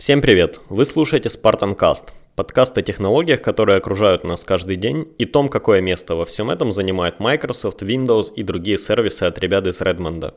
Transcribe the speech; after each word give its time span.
Всем 0.00 0.20
привет! 0.22 0.60
Вы 0.70 0.86
слушаете 0.86 1.28
Spartan 1.28 1.76
Cast, 1.76 2.04
подкаст 2.34 2.78
о 2.78 2.82
технологиях, 2.82 3.42
которые 3.42 3.76
окружают 3.76 4.24
нас 4.24 4.46
каждый 4.46 4.76
день, 4.76 5.06
и 5.18 5.26
том, 5.26 5.50
какое 5.50 5.82
место 5.82 6.14
во 6.14 6.24
всем 6.24 6.50
этом 6.50 6.72
занимает 6.72 7.20
Microsoft, 7.20 7.82
Windows 7.82 8.32
и 8.34 8.42
другие 8.42 8.78
сервисы 8.78 9.24
от 9.24 9.38
ребят 9.38 9.66
из 9.66 9.82
Redmond. 9.82 10.32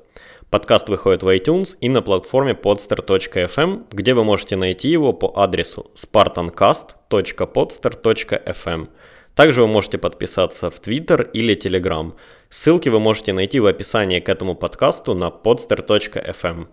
Подкаст 0.49 0.89
выходит 0.89 1.23
в 1.23 1.29
iTunes 1.29 1.77
и 1.79 1.87
на 1.87 2.01
платформе 2.01 2.59
podster.fm, 2.61 3.85
где 3.89 4.13
вы 4.13 4.25
можете 4.25 4.57
найти 4.57 4.89
его 4.89 5.13
по 5.13 5.31
адресу 5.33 5.89
spartancast.podster.fm. 5.95 8.87
Также 9.33 9.61
вы 9.61 9.67
можете 9.67 9.97
подписаться 9.97 10.69
в 10.69 10.81
Twitter 10.81 11.31
или 11.31 11.55
Telegram. 11.55 12.11
Ссылки 12.49 12.89
вы 12.89 12.99
можете 12.99 13.31
найти 13.31 13.61
в 13.61 13.67
описании 13.67 14.19
к 14.19 14.27
этому 14.27 14.55
подкасту 14.55 15.13
на 15.13 15.27
podster.fm. 15.27 16.67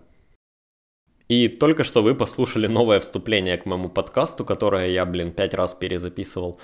И 1.31 1.47
только 1.47 1.85
что 1.85 2.03
вы 2.03 2.13
послушали 2.13 2.67
новое 2.67 2.99
вступление 2.99 3.57
к 3.57 3.65
моему 3.65 3.87
подкасту, 3.87 4.43
которое 4.43 4.89
я, 4.89 5.05
блин, 5.05 5.31
пять 5.31 5.53
раз 5.53 5.73
перезаписывал. 5.73 6.59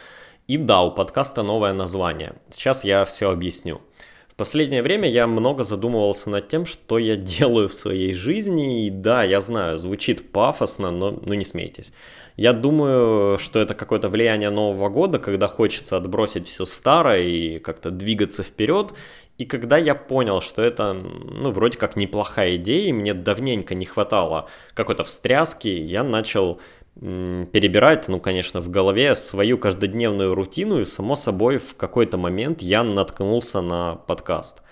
И 0.49 0.57
да, 0.57 0.81
у 0.81 0.91
подкаста 0.91 1.41
новое 1.41 1.71
название. 1.71 2.33
Сейчас 2.51 2.83
я 2.83 3.05
все 3.05 3.31
объясню. 3.31 3.79
В 4.27 4.35
последнее 4.35 4.83
время 4.83 5.09
я 5.09 5.25
много 5.25 5.63
задумывался 5.63 6.29
над 6.29 6.49
тем, 6.49 6.65
что 6.65 6.97
я 6.97 7.15
делаю 7.37 7.69
в 7.69 7.73
своей 7.73 8.13
жизни. 8.13 8.87
И 8.87 8.89
да, 8.89 9.23
я 9.23 9.39
знаю, 9.39 9.77
звучит 9.77 10.33
пафосно, 10.33 10.91
но 10.91 11.11
ну 11.11 11.33
не 11.33 11.45
смейтесь. 11.45 11.93
Я 12.35 12.51
думаю, 12.51 13.37
что 13.37 13.59
это 13.59 13.73
какое-то 13.73 14.09
влияние 14.09 14.49
Нового 14.49 14.89
года, 14.89 15.17
когда 15.17 15.47
хочется 15.47 15.95
отбросить 15.95 16.49
все 16.49 16.65
старое 16.65 17.21
и 17.21 17.59
как-то 17.59 17.89
двигаться 17.89 18.43
вперед. 18.43 18.93
И 19.37 19.45
когда 19.45 19.77
я 19.77 19.93
понял, 19.93 20.41
что 20.41 20.63
это, 20.63 20.93
ну, 20.93 21.51
вроде 21.51 21.77
как 21.77 21.95
неплохая 21.95 22.55
идея, 22.55 22.89
и 22.89 22.93
мне 22.93 23.13
давненько 23.13 23.75
не 23.75 23.85
хватало 23.85 24.49
какой-то 24.73 25.03
встряски, 25.03 25.67
я 25.67 26.03
начал 26.03 26.59
перебирать, 26.99 28.07
ну, 28.07 28.19
конечно, 28.19 28.59
в 28.59 28.69
голове 28.69 29.15
свою 29.15 29.59
каждодневную 29.59 30.33
рутину, 30.33 30.81
и, 30.81 30.85
само 30.85 31.15
собой, 31.15 31.57
в 31.57 31.75
какой-то 31.75 32.17
момент 32.17 32.63
я 32.63 32.83
наткнулся 32.83 33.61
на 33.61 33.95
подкаст. 33.95 34.63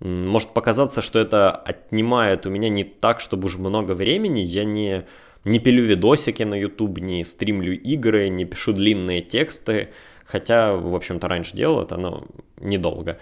Может 0.00 0.50
показаться, 0.50 1.00
что 1.02 1.20
это 1.20 1.50
отнимает 1.50 2.46
у 2.46 2.50
меня 2.50 2.68
не 2.68 2.82
так, 2.82 3.20
чтобы 3.20 3.46
уж 3.46 3.58
много 3.58 3.92
времени, 3.92 4.40
я 4.40 4.64
не 4.64 5.06
не 5.44 5.60
пилю 5.60 5.84
видосики 5.84 6.42
на 6.42 6.54
YouTube, 6.54 6.98
не 6.98 7.24
стримлю 7.24 7.72
игры, 7.72 8.28
не 8.28 8.44
пишу 8.44 8.72
длинные 8.72 9.20
тексты, 9.20 9.88
хотя, 10.24 10.74
в 10.74 10.94
общем-то, 10.94 11.28
раньше 11.28 11.56
делал 11.56 11.82
это, 11.82 11.96
но 11.96 12.24
недолго. 12.60 13.18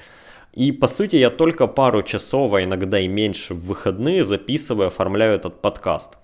И, 0.56 0.72
по 0.72 0.88
сути, 0.88 1.16
я 1.16 1.28
только 1.28 1.66
пару 1.66 2.02
часов, 2.02 2.54
а 2.54 2.64
иногда 2.64 2.98
и 2.98 3.08
меньше 3.08 3.52
в 3.52 3.66
выходные 3.66 4.24
записываю, 4.24 4.86
оформляю 4.86 5.34
этот 5.34 5.60
подкаст. 5.60 6.16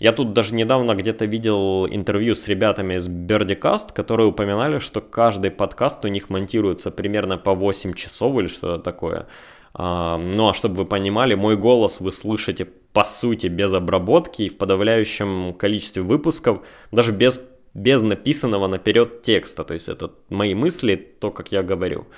Я 0.00 0.10
тут 0.10 0.32
даже 0.32 0.56
недавно 0.56 0.96
где-то 0.96 1.24
видел 1.24 1.86
интервью 1.86 2.34
с 2.34 2.48
ребятами 2.48 2.94
из 2.94 3.08
Birdicast, 3.08 3.92
которые 3.94 4.26
упоминали, 4.26 4.80
что 4.80 5.00
каждый 5.00 5.52
подкаст 5.52 6.04
у 6.04 6.08
них 6.08 6.30
монтируется 6.30 6.90
примерно 6.90 7.38
по 7.38 7.54
8 7.54 7.94
часов 7.94 8.36
или 8.40 8.48
что-то 8.48 8.82
такое. 8.82 9.28
А, 9.72 10.18
ну 10.18 10.48
а 10.48 10.54
чтобы 10.54 10.74
вы 10.74 10.84
понимали, 10.84 11.34
мой 11.34 11.56
голос 11.56 12.00
вы 12.00 12.10
слышите 12.10 12.64
по 12.92 13.04
сути 13.04 13.46
без 13.46 13.72
обработки 13.72 14.42
и 14.42 14.48
в 14.48 14.58
подавляющем 14.58 15.54
количестве 15.54 16.02
выпусков, 16.02 16.62
даже 16.90 17.12
без, 17.12 17.40
без 17.74 18.02
написанного 18.02 18.66
наперед 18.66 19.22
текста. 19.22 19.62
То 19.62 19.74
есть 19.74 19.88
это 19.88 20.10
мои 20.28 20.54
мысли, 20.54 20.96
то, 20.96 21.30
как 21.30 21.52
я 21.52 21.62
говорю. 21.62 22.08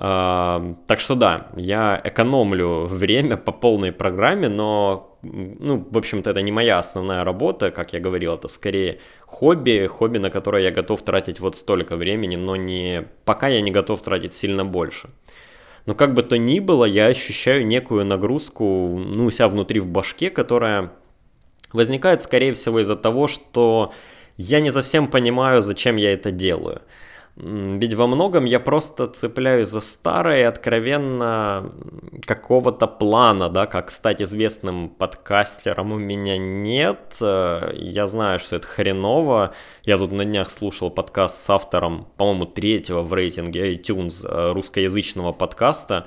Так 0.00 0.98
что 0.98 1.14
да, 1.14 1.48
я 1.56 2.00
экономлю 2.02 2.86
время 2.86 3.36
по 3.36 3.52
полной 3.52 3.92
программе, 3.92 4.48
но, 4.48 5.18
ну, 5.20 5.86
в 5.90 5.98
общем-то, 5.98 6.30
это 6.30 6.40
не 6.40 6.50
моя 6.50 6.78
основная 6.78 7.22
работа, 7.22 7.70
как 7.70 7.92
я 7.92 8.00
говорил, 8.00 8.32
это 8.32 8.48
скорее 8.48 8.98
хобби, 9.26 9.86
хобби, 9.88 10.16
на 10.16 10.30
которое 10.30 10.62
я 10.62 10.70
готов 10.70 11.02
тратить 11.02 11.40
вот 11.40 11.54
столько 11.54 11.96
времени, 11.96 12.36
но 12.36 12.56
не, 12.56 13.08
пока 13.26 13.48
я 13.48 13.60
не 13.60 13.70
готов 13.70 14.00
тратить 14.00 14.32
сильно 14.32 14.64
больше. 14.64 15.10
Но 15.84 15.94
как 15.94 16.14
бы 16.14 16.22
то 16.22 16.38
ни 16.38 16.60
было, 16.60 16.86
я 16.86 17.08
ощущаю 17.08 17.66
некую 17.66 18.06
нагрузку, 18.06 18.64
ну, 18.64 19.26
у 19.26 19.30
себя 19.30 19.48
внутри 19.48 19.80
в 19.80 19.86
башке, 19.86 20.30
которая 20.30 20.92
возникает, 21.74 22.22
скорее 22.22 22.54
всего, 22.54 22.80
из-за 22.80 22.96
того, 22.96 23.26
что 23.26 23.92
я 24.38 24.60
не 24.60 24.70
совсем 24.70 25.08
понимаю, 25.08 25.60
зачем 25.60 25.96
я 25.96 26.14
это 26.14 26.30
делаю. 26.30 26.80
Ведь 27.36 27.94
во 27.94 28.06
многом 28.06 28.44
я 28.44 28.60
просто 28.60 29.06
цепляюсь 29.06 29.68
за 29.68 29.80
старое 29.80 30.48
откровенно 30.48 31.72
какого-то 32.26 32.86
плана, 32.86 33.48
да, 33.48 33.66
как 33.66 33.90
стать 33.92 34.20
известным 34.20 34.90
подкастером 34.90 35.92
у 35.92 35.96
меня 35.96 36.36
нет. 36.36 37.16
Э, 37.20 37.70
я 37.74 38.06
знаю, 38.06 38.40
что 38.40 38.56
это 38.56 38.66
хреново. 38.66 39.54
Я 39.84 39.96
тут 39.96 40.12
на 40.12 40.24
днях 40.24 40.50
слушал 40.50 40.90
подкаст 40.90 41.40
с 41.40 41.48
автором, 41.50 42.08
по-моему, 42.16 42.46
третьего 42.46 43.02
в 43.02 43.14
рейтинге 43.14 43.74
iTunes 43.74 44.26
э, 44.26 44.52
русскоязычного 44.52 45.32
подкаста. 45.32 46.06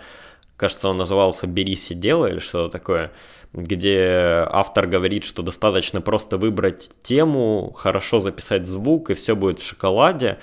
Кажется, 0.57 0.89
он 0.89 0.97
назывался 0.97 1.47
«Берись 1.47 1.89
и 1.89 1.95
делай» 1.95 2.31
или 2.31 2.39
что-то 2.39 2.69
такое 2.69 3.11
где 3.53 4.47
автор 4.49 4.87
говорит, 4.87 5.23
что 5.23 5.43
достаточно 5.43 6.01
просто 6.01 6.37
выбрать 6.37 6.89
тему, 7.03 7.71
хорошо 7.77 8.17
записать 8.17 8.65
звук, 8.65 9.11
и 9.11 9.13
все 9.13 9.35
будет 9.35 9.59
в 9.59 9.65
шоколаде. 9.65 10.39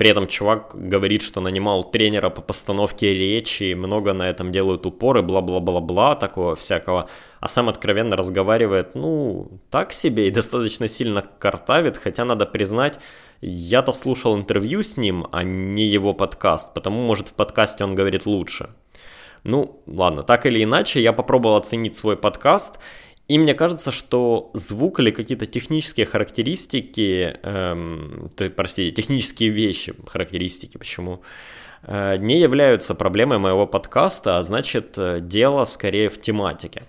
При 0.00 0.08
этом 0.08 0.28
чувак 0.28 0.70
говорит, 0.72 1.20
что 1.20 1.42
нанимал 1.42 1.84
тренера 1.84 2.30
по 2.30 2.40
постановке 2.40 3.12
речи, 3.12 3.74
много 3.74 4.14
на 4.14 4.30
этом 4.30 4.50
делают 4.50 4.86
упоры, 4.86 5.20
бла-бла-бла-бла, 5.20 6.14
такого 6.14 6.56
всякого. 6.56 7.10
А 7.38 7.48
сам 7.48 7.68
откровенно 7.68 8.16
разговаривает, 8.16 8.94
ну, 8.94 9.60
так 9.68 9.92
себе 9.92 10.28
и 10.28 10.30
достаточно 10.30 10.88
сильно 10.88 11.22
картавит, 11.38 11.98
хотя 11.98 12.24
надо 12.24 12.46
признать, 12.46 12.98
я-то 13.42 13.92
слушал 13.92 14.34
интервью 14.34 14.82
с 14.82 14.96
ним, 14.96 15.26
а 15.32 15.42
не 15.42 15.84
его 15.84 16.14
подкаст, 16.14 16.72
потому, 16.72 17.02
может, 17.02 17.28
в 17.28 17.34
подкасте 17.34 17.84
он 17.84 17.94
говорит 17.94 18.24
лучше. 18.24 18.70
Ну, 19.44 19.82
ладно, 19.86 20.22
так 20.22 20.46
или 20.46 20.64
иначе, 20.64 21.02
я 21.02 21.12
попробовал 21.12 21.56
оценить 21.56 21.94
свой 21.94 22.16
подкаст, 22.16 22.78
и 23.30 23.38
мне 23.38 23.54
кажется, 23.54 23.92
что 23.92 24.50
звук 24.54 24.98
или 24.98 25.12
какие-то 25.12 25.46
технические 25.46 26.04
характеристики, 26.04 27.38
эм, 27.44 28.28
то, 28.36 28.50
простите, 28.50 28.90
технические 28.90 29.50
вещи, 29.50 29.94
характеристики, 30.08 30.78
почему, 30.78 31.22
э, 31.84 32.16
не 32.16 32.40
являются 32.40 32.96
проблемой 32.96 33.38
моего 33.38 33.68
подкаста, 33.68 34.38
а 34.38 34.42
значит, 34.42 34.98
э, 34.98 35.20
дело 35.20 35.64
скорее 35.64 36.08
в 36.08 36.20
тематике. 36.20 36.82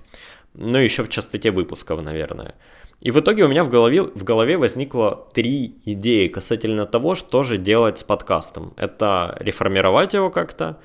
Ну, 0.56 0.80
еще 0.80 1.04
в 1.04 1.10
частоте 1.10 1.52
выпусков, 1.52 2.02
наверное. 2.02 2.56
И 3.02 3.12
в 3.12 3.20
итоге 3.20 3.44
у 3.44 3.48
меня 3.48 3.64
в 3.64 3.70
голове, 3.70 4.02
в 4.02 4.24
голове 4.24 4.58
возникло 4.58 5.28
три 5.34 5.76
идеи 5.86 6.28
касательно 6.28 6.88
того, 6.88 7.14
что 7.14 7.44
же 7.44 7.58
делать 7.58 8.00
с 8.00 8.04
подкастом. 8.04 8.74
Это 8.78 9.38
реформировать 9.40 10.16
его 10.16 10.32
как-то, 10.32 10.80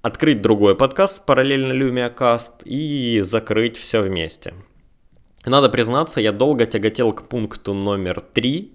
открыть 0.00 0.40
другой 0.40 0.74
подкаст 0.74 1.26
параллельно 1.26 1.74
LumiaCast 1.74 2.62
и 2.64 3.20
закрыть 3.20 3.76
все 3.76 4.00
вместе. 4.00 4.54
Надо 5.48 5.68
признаться, 5.68 6.20
я 6.20 6.32
долго 6.32 6.66
тяготел 6.66 7.12
к 7.12 7.28
пункту 7.28 7.74
номер 7.74 8.20
три, 8.20 8.74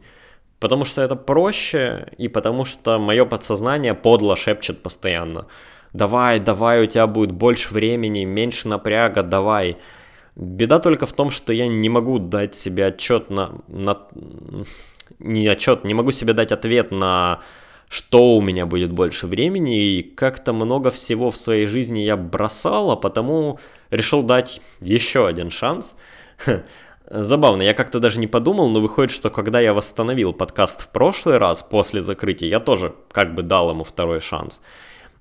потому 0.59 0.85
что 0.85 1.01
это 1.01 1.15
проще 1.15 2.07
и 2.17 2.27
потому 2.27 2.65
что 2.65 2.99
мое 2.99 3.25
подсознание 3.25 3.93
подло 3.93 4.35
шепчет 4.35 4.81
постоянно. 4.81 5.47
Давай, 5.93 6.39
давай, 6.39 6.83
у 6.83 6.87
тебя 6.87 7.05
будет 7.05 7.31
больше 7.31 7.73
времени, 7.73 8.25
меньше 8.25 8.67
напряга, 8.67 9.23
давай. 9.23 9.77
Беда 10.35 10.79
только 10.79 11.05
в 11.05 11.13
том, 11.13 11.29
что 11.29 11.53
я 11.53 11.67
не 11.67 11.89
могу 11.89 12.17
дать 12.17 12.55
себе 12.55 12.87
отчет 12.87 13.29
на... 13.29 13.53
на 13.67 14.07
не 15.19 15.47
отчет, 15.47 15.83
не 15.83 15.93
могу 15.93 16.11
себе 16.11 16.33
дать 16.33 16.51
ответ 16.51 16.91
на 16.91 17.41
что 17.89 18.37
у 18.37 18.41
меня 18.41 18.65
будет 18.65 18.91
больше 18.91 19.27
времени, 19.27 19.85
и 19.85 20.01
как-то 20.01 20.51
много 20.51 20.89
всего 20.89 21.29
в 21.29 21.37
своей 21.37 21.67
жизни 21.67 21.99
я 21.99 22.17
бросал, 22.17 22.89
а 22.89 22.95
потому 22.95 23.59
решил 23.91 24.23
дать 24.23 24.61
еще 24.81 25.27
один 25.27 25.51
шанс– 25.51 25.95
Забавно, 27.09 27.61
я 27.61 27.73
как-то 27.73 27.99
даже 27.99 28.19
не 28.19 28.27
подумал, 28.27 28.69
но 28.69 28.79
выходит, 28.79 29.11
что 29.11 29.29
когда 29.29 29.59
я 29.59 29.73
восстановил 29.73 30.33
подкаст 30.33 30.83
в 30.83 30.87
прошлый 30.89 31.37
раз 31.37 31.61
после 31.61 32.01
закрытия, 32.01 32.47
я 32.47 32.59
тоже 32.59 32.95
как 33.11 33.35
бы 33.35 33.43
дал 33.43 33.69
ему 33.71 33.83
второй 33.83 34.19
шанс. 34.19 34.61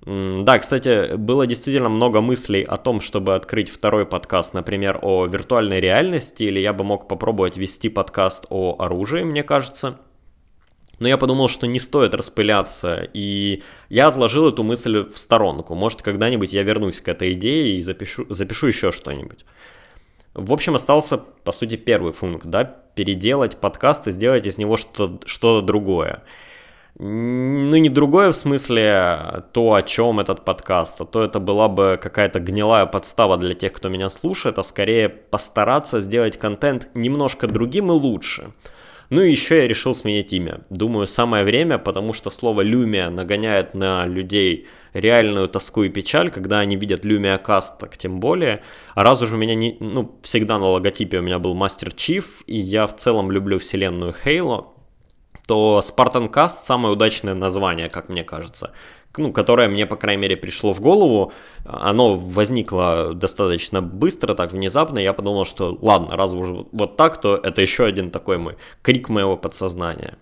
Да, 0.05 0.59
кстати, 0.59 1.15
было 1.17 1.47
действительно 1.47 1.89
много 1.89 2.21
мыслей 2.21 2.63
о 2.63 2.77
том, 2.77 3.01
чтобы 3.01 3.35
открыть 3.35 3.69
второй 3.69 4.05
подкаст, 4.05 4.55
например, 4.55 4.99
о 5.03 5.27
виртуальной 5.27 5.81
реальности, 5.81 6.45
или 6.45 6.59
я 6.59 6.73
бы 6.73 6.83
мог 6.83 7.07
попробовать 7.07 7.57
вести 7.57 7.89
подкаст 7.89 8.47
о 8.49 8.77
оружии, 8.81 9.23
мне 9.23 9.43
кажется. 9.43 9.99
Но 10.99 11.09
я 11.09 11.19
подумал, 11.19 11.49
что 11.49 11.67
не 11.67 11.79
стоит 11.79 12.15
распыляться, 12.15 13.09
и 13.13 13.63
я 13.89 14.09
отложил 14.09 14.49
эту 14.49 14.63
мысль 14.63 15.09
в 15.09 15.19
сторонку. 15.19 15.75
Может, 15.75 16.03
когда-нибудь 16.03 16.53
я 16.53 16.63
вернусь 16.63 17.01
к 17.01 17.09
этой 17.09 17.33
идее 17.33 17.77
и 17.77 17.81
запишу, 17.81 18.27
запишу 18.29 18.69
еще 18.69 18.93
что-нибудь. 18.93 19.45
В 20.35 20.53
общем, 20.53 20.75
остался, 20.75 21.19
по 21.19 21.53
сути, 21.53 21.77
первый 21.77 22.13
пункт, 22.13 22.47
да, 22.47 22.65
переделать 22.65 23.57
подкаст 23.59 24.09
и 24.09 24.13
сделать 24.13 24.47
из 24.47 24.59
него 24.59 24.77
что-то 24.77 25.27
что 25.27 25.61
другое. 25.61 26.23
Ну, 26.99 27.77
не 27.77 27.89
другое 27.89 28.33
в 28.33 28.37
смысле 28.37 29.45
то, 29.53 29.75
о 29.75 29.83
чем 29.83 30.21
этот 30.21 30.45
подкаст, 30.45 31.01
а 31.01 31.07
то 31.07 31.23
это 31.23 31.41
была 31.41 31.69
бы 31.69 31.99
какая-то 32.01 32.39
гнилая 32.39 32.85
подстава 32.85 33.39
для 33.39 33.55
тех, 33.55 33.73
кто 33.73 33.89
меня 33.89 34.11
слушает, 34.11 34.59
а 34.59 34.63
скорее 34.63 35.09
постараться 35.09 36.01
сделать 36.01 36.39
контент 36.39 36.89
немножко 36.95 37.47
другим 37.47 37.91
и 37.91 37.95
лучше. 37.95 38.53
Ну 39.13 39.21
и 39.21 39.31
еще 39.31 39.59
я 39.59 39.69
решил 39.69 39.95
сменить 39.95 40.33
имя. 40.33 40.63
Думаю, 40.71 41.07
самое 41.07 41.45
время, 41.45 41.77
потому 41.77 42.15
что 42.15 42.31
слово 42.31 42.63
«люмия» 42.63 43.11
нагоняет 43.11 43.75
на 43.75 44.07
людей 44.07 44.67
реальную 44.95 45.49
тоску 45.49 45.83
и 45.83 45.91
печаль, 45.91 46.31
когда 46.31 46.61
они 46.61 46.77
видят 46.77 47.05
Lumia 47.05 47.39
Cast, 47.39 47.73
так 47.79 47.99
тем 47.99 48.21
более. 48.21 48.63
А 48.95 49.05
раз 49.05 49.21
уже 49.21 49.35
у 49.35 49.39
меня 49.39 49.55
не, 49.55 49.77
ну, 49.81 50.19
всегда 50.23 50.59
на 50.59 50.65
логотипе 50.65 51.19
у 51.19 51.23
меня 51.23 51.39
был 51.39 51.55
Master 51.55 51.95
Chief, 51.95 52.25
и 52.47 52.59
я 52.59 52.87
в 52.87 52.97
целом 52.97 53.31
люблю 53.31 53.59
вселенную 53.59 54.15
Halo, 54.25 54.69
то 55.47 55.83
Spartan 55.83 56.33
Cast 56.33 56.65
самое 56.65 56.95
удачное 56.95 57.35
название, 57.35 57.91
как 57.91 58.09
мне 58.09 58.25
кажется 58.25 58.73
ну, 59.17 59.33
которое 59.33 59.69
мне, 59.69 59.87
по 59.87 59.97
крайней 59.97 60.23
мере, 60.23 60.37
пришло 60.37 60.73
в 60.73 60.81
голову, 60.81 61.33
оно 61.65 62.15
возникло 62.15 63.15
достаточно 63.15 63.83
быстро, 63.83 64.35
так 64.35 64.53
внезапно, 64.53 64.99
я 64.99 65.13
подумал, 65.13 65.45
что 65.45 65.79
ладно, 65.81 66.17
раз 66.17 66.35
уже 66.35 66.67
вот 66.73 66.97
так, 66.97 67.21
то 67.21 67.37
это 67.37 67.63
еще 67.63 67.85
один 67.85 68.11
такой 68.11 68.39
мой 68.39 68.57
крик 68.83 69.09
моего 69.09 69.37
подсознания. 69.37 70.17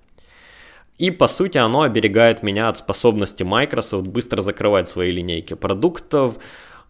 И, 0.99 1.11
по 1.11 1.29
сути, 1.29 1.57
оно 1.57 1.83
оберегает 1.83 2.43
меня 2.43 2.69
от 2.69 2.77
способности 2.77 3.43
Microsoft 3.43 4.07
быстро 4.07 4.43
закрывать 4.43 4.87
свои 4.87 5.11
линейки 5.11 5.55
продуктов. 5.55 6.39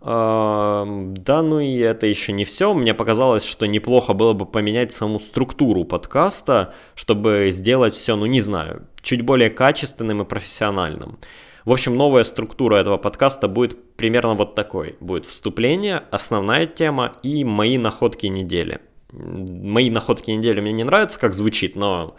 Да, 0.02 0.84
ну 0.86 1.60
и 1.60 1.76
это 1.76 2.06
еще 2.06 2.32
не 2.32 2.44
все. 2.44 2.74
Мне 2.74 2.92
показалось, 2.94 3.44
что 3.44 3.66
неплохо 3.66 4.14
было 4.14 4.32
бы 4.32 4.46
поменять 4.46 4.92
саму 4.92 5.20
структуру 5.20 5.84
подкаста, 5.84 6.74
чтобы 6.96 7.50
сделать 7.52 7.94
все, 7.94 8.16
ну 8.16 8.26
не 8.26 8.40
знаю, 8.40 8.86
чуть 9.02 9.22
более 9.22 9.50
качественным 9.50 10.22
и 10.22 10.24
профессиональным. 10.24 11.18
В 11.64 11.72
общем, 11.72 11.96
новая 11.96 12.24
структура 12.24 12.76
этого 12.76 12.96
подкаста 12.96 13.48
будет 13.48 13.96
примерно 13.96 14.34
вот 14.34 14.54
такой. 14.54 14.96
Будет 15.00 15.26
вступление, 15.26 16.02
основная 16.10 16.66
тема 16.66 17.16
и 17.22 17.44
мои 17.44 17.78
находки 17.78 18.26
недели. 18.26 18.80
Мои 19.12 19.90
находки 19.90 20.30
недели 20.30 20.60
мне 20.60 20.72
не 20.72 20.84
нравятся, 20.84 21.18
как 21.18 21.34
звучит, 21.34 21.76
но 21.76 22.16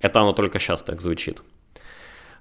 это 0.00 0.20
оно 0.20 0.32
только 0.32 0.58
сейчас 0.58 0.82
так 0.82 1.00
звучит. 1.00 1.42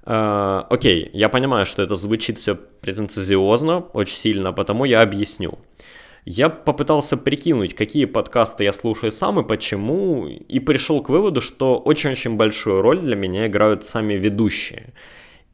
Uh, 0.04 0.66
окей, 0.70 1.10
я 1.14 1.30
понимаю, 1.30 1.66
что 1.66 1.84
это 1.84 1.94
звучит 1.94 2.40
все 2.40 2.56
претенциозно, 2.56 3.80
очень 3.94 4.18
сильно, 4.18 4.54
потому 4.54 4.86
я 4.86 5.02
объясню. 5.02 5.60
Я 6.26 6.50
попытался 6.50 7.18
прикинуть, 7.18 7.76
какие 7.76 8.06
подкасты 8.06 8.64
я 8.64 8.74
слушаю 8.74 9.12
сам 9.12 9.40
и 9.40 9.48
почему, 9.48 10.26
и 10.28 10.60
пришел 10.60 11.04
к 11.04 11.10
выводу, 11.10 11.42
что 11.42 11.78
очень-очень 11.78 12.38
большую 12.38 12.82
роль 12.82 13.00
для 13.00 13.16
меня 13.16 13.48
играют 13.48 13.84
сами 13.84 14.14
ведущие. 14.14 14.94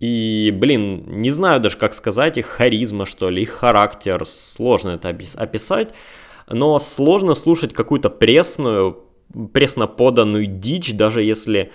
И, 0.05 0.51
блин, 0.51 1.03
не 1.07 1.31
знаю 1.31 1.59
даже, 1.59 1.77
как 1.77 1.95
сказать, 1.95 2.37
их 2.37 2.45
харизма, 2.45 3.07
что 3.07 3.31
ли, 3.31 3.41
их 3.41 3.49
характер, 3.49 4.23
сложно 4.27 4.91
это 4.91 5.09
описать, 5.09 5.95
но 6.47 6.77
сложно 6.77 7.33
слушать 7.33 7.73
какую-то 7.73 8.11
пресную, 8.11 9.03
пресно 9.51 9.87
поданную 9.87 10.45
дичь, 10.45 10.93
даже 10.93 11.23
если 11.23 11.71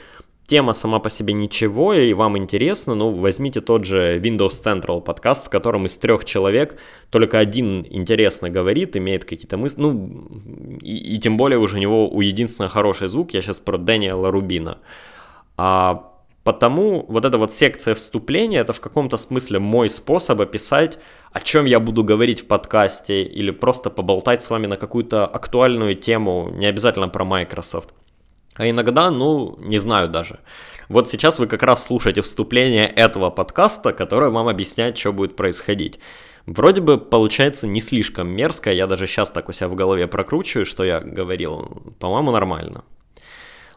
тема 0.46 0.74
сама 0.74 1.00
по 1.00 1.10
себе 1.10 1.34
ничего, 1.34 1.92
и 1.92 2.12
вам 2.12 2.38
интересно, 2.38 2.94
ну, 2.94 3.10
возьмите 3.10 3.60
тот 3.60 3.84
же 3.84 4.20
Windows 4.20 4.50
Central 4.64 5.00
подкаст, 5.00 5.48
в 5.48 5.50
котором 5.50 5.86
из 5.86 5.98
трех 5.98 6.24
человек 6.24 6.76
только 7.10 7.40
один 7.40 7.84
интересно 7.90 8.48
говорит, 8.48 8.96
имеет 8.96 9.24
какие-то 9.24 9.56
мысли, 9.56 9.80
ну, 9.80 10.78
и, 10.82 11.16
и 11.16 11.18
тем 11.18 11.36
более 11.36 11.58
уже 11.58 11.78
у 11.78 11.80
него 11.80 12.08
у 12.08 12.20
единственного 12.20 12.70
хороший 12.70 13.08
звук, 13.08 13.34
я 13.34 13.42
сейчас 13.42 13.58
про 13.58 13.76
Дэниела 13.76 14.30
Рубина. 14.30 14.78
А 15.56 16.09
Потому 16.44 17.04
вот 17.08 17.24
эта 17.24 17.36
вот 17.36 17.52
секция 17.52 17.94
вступления, 17.94 18.60
это 18.60 18.72
в 18.72 18.80
каком-то 18.80 19.18
смысле 19.18 19.58
мой 19.58 19.90
способ 19.90 20.40
описать, 20.40 20.98
о 21.32 21.40
чем 21.40 21.66
я 21.66 21.80
буду 21.80 22.02
говорить 22.02 22.40
в 22.40 22.46
подкасте, 22.46 23.22
или 23.22 23.50
просто 23.50 23.90
поболтать 23.90 24.42
с 24.42 24.48
вами 24.48 24.66
на 24.66 24.76
какую-то 24.76 25.26
актуальную 25.26 25.94
тему, 25.94 26.48
не 26.52 26.66
обязательно 26.66 27.08
про 27.08 27.24
Microsoft. 27.24 27.94
А 28.54 28.68
иногда, 28.68 29.10
ну, 29.10 29.56
не 29.58 29.78
знаю 29.78 30.08
даже. 30.08 30.40
Вот 30.88 31.08
сейчас 31.08 31.38
вы 31.38 31.46
как 31.46 31.62
раз 31.62 31.86
слушаете 31.86 32.20
вступление 32.22 32.86
этого 32.86 33.30
подкаста, 33.30 33.92
которое 33.92 34.30
вам 34.30 34.48
объясняет, 34.48 34.98
что 34.98 35.12
будет 35.12 35.36
происходить. 35.36 36.00
Вроде 36.46 36.80
бы 36.80 36.98
получается 36.98 37.66
не 37.66 37.80
слишком 37.80 38.28
мерзко, 38.28 38.72
я 38.72 38.86
даже 38.86 39.06
сейчас 39.06 39.30
так 39.30 39.48
у 39.48 39.52
себя 39.52 39.68
в 39.68 39.74
голове 39.74 40.08
прокручиваю, 40.08 40.66
что 40.66 40.84
я 40.84 41.00
говорил. 41.00 41.94
По-моему, 41.98 42.32
нормально. 42.32 42.82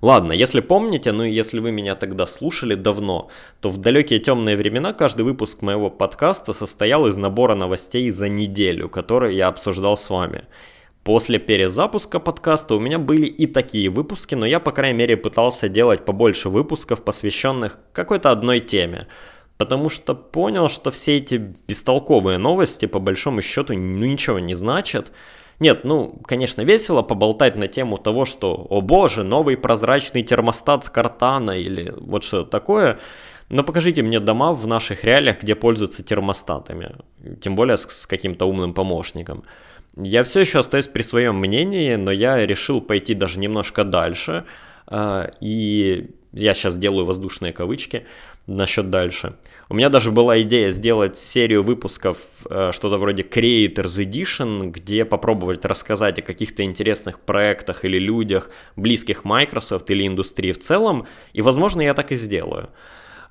Ладно, 0.03 0.33
если 0.33 0.59
помните, 0.59 1.13
ну 1.13 1.23
и 1.23 1.31
если 1.31 1.59
вы 1.59 1.71
меня 1.71 1.95
тогда 1.95 2.27
слушали 2.27 2.75
давно, 2.75 3.29
то 3.61 3.69
в 3.69 3.77
далекие 3.77 4.19
темные 4.19 4.57
времена 4.57 4.91
каждый 4.91 5.21
выпуск 5.21 5.61
моего 5.61 5.89
подкаста 5.89 6.51
состоял 6.51 7.07
из 7.07 7.15
набора 7.15 7.55
новостей 7.55 8.11
за 8.11 8.27
неделю, 8.27 8.89
которые 8.89 9.37
я 9.37 9.47
обсуждал 9.47 9.95
с 9.95 10.09
вами. 10.09 10.43
После 11.05 11.39
перезапуска 11.39 12.19
подкаста 12.19 12.75
у 12.75 12.81
меня 12.81 12.99
были 12.99 13.27
и 13.27 13.47
такие 13.47 13.89
выпуски, 13.89 14.35
но 14.35 14.45
я, 14.45 14.59
по 14.59 14.73
крайней 14.73 14.97
мере, 14.97 15.15
пытался 15.15 15.69
делать 15.69 16.03
побольше 16.03 16.49
выпусков, 16.49 17.01
посвященных 17.01 17.79
какой-то 17.93 18.29
одной 18.29 18.59
теме. 18.59 19.07
Потому 19.57 19.87
что 19.87 20.15
понял, 20.15 20.67
что 20.67 20.91
все 20.91 21.15
эти 21.15 21.35
бестолковые 21.65 22.37
новости, 22.39 22.87
по 22.87 22.99
большому 22.99 23.41
счету, 23.41 23.73
ну 23.73 24.05
ничего 24.05 24.39
не 24.39 24.53
значат. 24.53 25.13
Нет, 25.59 25.83
ну, 25.83 26.19
конечно, 26.25 26.61
весело 26.61 27.01
поболтать 27.01 27.55
на 27.55 27.67
тему 27.67 27.97
того, 27.97 28.25
что, 28.25 28.53
о 28.69 28.81
боже, 28.81 29.23
новый 29.23 29.55
прозрачный 29.55 30.23
термостат 30.23 30.85
с 30.85 30.89
картана 30.89 31.51
или 31.51 31.93
вот 31.95 32.23
что-то 32.23 32.49
такое. 32.49 32.99
Но 33.49 33.63
покажите 33.63 34.01
мне 34.01 34.19
дома 34.19 34.53
в 34.53 34.65
наших 34.67 35.03
реалиях, 35.03 35.41
где 35.41 35.55
пользуются 35.55 36.03
термостатами, 36.03 36.95
тем 37.41 37.55
более 37.55 37.77
с, 37.77 37.83
с 37.83 38.07
каким-то 38.07 38.45
умным 38.45 38.73
помощником. 38.73 39.43
Я 39.95 40.23
все 40.23 40.39
еще 40.39 40.59
остаюсь 40.59 40.87
при 40.87 41.03
своем 41.03 41.35
мнении, 41.35 41.95
но 41.95 42.11
я 42.11 42.43
решил 42.45 42.81
пойти 42.81 43.13
даже 43.13 43.39
немножко 43.39 43.83
дальше. 43.83 44.45
Э, 44.87 45.29
и 45.39 46.09
я 46.31 46.53
сейчас 46.55 46.75
делаю 46.77 47.05
воздушные 47.05 47.53
кавычки 47.53 48.05
насчет 48.47 48.89
дальше. 48.89 49.35
У 49.69 49.75
меня 49.75 49.89
даже 49.89 50.11
была 50.11 50.41
идея 50.41 50.69
сделать 50.69 51.17
серию 51.17 51.63
выпусков, 51.63 52.17
э, 52.49 52.71
что-то 52.71 52.97
вроде 52.97 53.23
Creators 53.23 54.03
Edition, 54.03 54.69
где 54.69 55.05
попробовать 55.05 55.65
рассказать 55.65 56.19
о 56.19 56.21
каких-то 56.21 56.63
интересных 56.63 57.19
проектах 57.19 57.85
или 57.85 57.97
людях, 57.97 58.49
близких 58.75 59.23
Microsoft 59.23 59.89
или 59.91 60.05
индустрии 60.05 60.51
в 60.51 60.59
целом, 60.59 61.07
и, 61.31 61.41
возможно, 61.41 61.81
я 61.81 61.93
так 61.93 62.11
и 62.11 62.15
сделаю. 62.15 62.69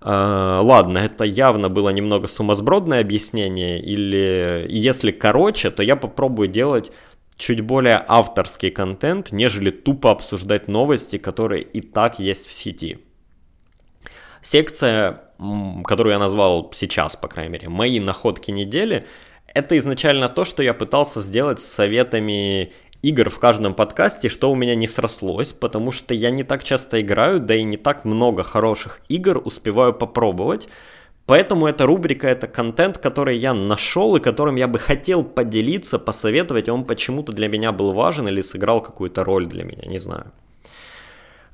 Uh, 0.00 0.60
ладно, 0.62 0.98
это 0.98 1.22
явно 1.22 1.68
было 1.68 1.90
немного 1.90 2.26
сумасбродное 2.26 3.00
объяснение, 3.00 3.80
или 3.80 4.66
если 4.68 5.12
короче, 5.12 5.70
то 5.70 5.84
я 5.84 5.94
попробую 5.94 6.48
делать 6.48 6.90
чуть 7.36 7.60
более 7.60 8.04
авторский 8.08 8.72
контент, 8.72 9.30
нежели 9.30 9.70
тупо 9.70 10.10
обсуждать 10.10 10.66
новости, 10.66 11.18
которые 11.18 11.62
и 11.62 11.80
так 11.80 12.18
есть 12.18 12.48
в 12.48 12.52
сети. 12.52 12.98
Секция, 14.42 15.22
которую 15.84 16.12
я 16.12 16.18
назвал 16.18 16.70
сейчас, 16.74 17.16
по 17.16 17.28
крайней 17.28 17.52
мере, 17.52 17.68
«Мои 17.68 18.00
находки 18.00 18.50
недели», 18.50 19.06
это 19.54 19.78
изначально 19.78 20.28
то, 20.28 20.44
что 20.44 20.62
я 20.62 20.74
пытался 20.74 21.20
сделать 21.20 21.60
с 21.60 21.64
советами 21.64 22.72
игр 23.02 23.28
в 23.28 23.38
каждом 23.38 23.74
подкасте, 23.74 24.28
что 24.28 24.50
у 24.50 24.54
меня 24.54 24.74
не 24.74 24.88
срослось, 24.88 25.52
потому 25.52 25.92
что 25.92 26.14
я 26.14 26.30
не 26.30 26.44
так 26.44 26.62
часто 26.62 27.00
играю, 27.00 27.40
да 27.40 27.54
и 27.54 27.64
не 27.64 27.76
так 27.76 28.04
много 28.04 28.42
хороших 28.42 29.00
игр 29.08 29.40
успеваю 29.44 29.92
попробовать. 29.92 30.68
Поэтому 31.26 31.66
эта 31.66 31.86
рубрика, 31.86 32.26
это 32.26 32.48
контент, 32.48 32.98
который 32.98 33.36
я 33.36 33.54
нашел 33.54 34.16
и 34.16 34.20
которым 34.20 34.56
я 34.56 34.66
бы 34.66 34.78
хотел 34.78 35.22
поделиться, 35.22 35.98
посоветовать, 35.98 36.68
он 36.68 36.84
почему-то 36.84 37.32
для 37.32 37.48
меня 37.48 37.70
был 37.70 37.92
важен 37.92 38.26
или 38.28 38.40
сыграл 38.40 38.80
какую-то 38.80 39.22
роль 39.22 39.46
для 39.46 39.64
меня, 39.64 39.86
не 39.86 39.98
знаю. 39.98 40.32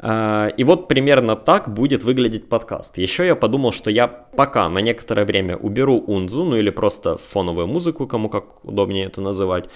А, 0.01 0.49
и 0.57 0.65
вот 0.65 0.89
примерно 0.89 1.37
так 1.37 1.73
будет 1.73 2.05
выглядеть 2.05 2.49
подкаст. 2.49 2.99
Еще 2.99 3.27
я 3.27 3.35
подумал, 3.35 3.73
что 3.73 3.91
я 3.91 4.07
пока 4.07 4.69
на 4.69 4.79
некоторое 4.79 5.25
время 5.25 5.57
уберу 5.57 5.99
унзу, 5.99 6.45
ну 6.45 6.57
или 6.57 6.71
просто 6.71 7.17
фоновую 7.17 7.67
музыку, 7.67 8.07
кому 8.07 8.29
как 8.29 8.65
удобнее 8.65 9.07
это 9.07 9.21
называть. 9.21 9.69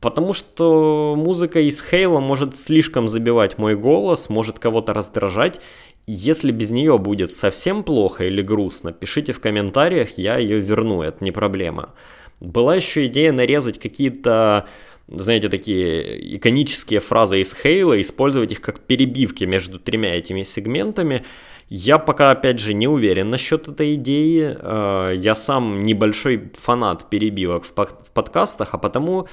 Потому 0.00 0.32
что 0.34 1.14
музыка 1.16 1.60
из 1.60 1.80
Хейла 1.80 2.20
может 2.20 2.56
слишком 2.56 3.08
забивать 3.08 3.56
мой 3.56 3.74
голос, 3.74 4.28
может 4.28 4.58
кого-то 4.58 4.92
раздражать. 4.92 5.60
Если 6.06 6.52
без 6.52 6.70
нее 6.70 6.98
будет 6.98 7.30
совсем 7.30 7.82
плохо 7.82 8.24
или 8.24 8.42
грустно, 8.42 8.92
пишите 8.92 9.32
в 9.32 9.40
комментариях, 9.40 10.18
я 10.18 10.36
ее 10.36 10.60
верну, 10.60 11.00
это 11.00 11.24
не 11.24 11.30
проблема. 11.30 11.94
Была 12.40 12.74
еще 12.74 13.06
идея 13.06 13.32
нарезать 13.32 13.78
какие-то 13.78 14.66
знаете, 15.08 15.48
такие 15.48 16.36
иконические 16.36 17.00
фразы 17.00 17.40
из 17.40 17.54
Хейла, 17.54 18.00
использовать 18.00 18.52
их 18.52 18.60
как 18.60 18.80
перебивки 18.80 19.44
между 19.44 19.78
тремя 19.78 20.14
этими 20.14 20.42
сегментами. 20.42 21.24
Я 21.68 21.98
пока, 21.98 22.30
опять 22.30 22.58
же, 22.58 22.74
не 22.74 22.88
уверен 22.88 23.30
насчет 23.30 23.68
этой 23.68 23.94
идеи. 23.94 24.56
Э, 24.58 25.14
я 25.16 25.34
сам 25.34 25.82
небольшой 25.82 26.50
фанат 26.54 27.08
перебивок 27.10 27.64
в 27.64 27.72
подкастах, 28.12 28.74
а 28.74 28.78
потому 28.78 29.28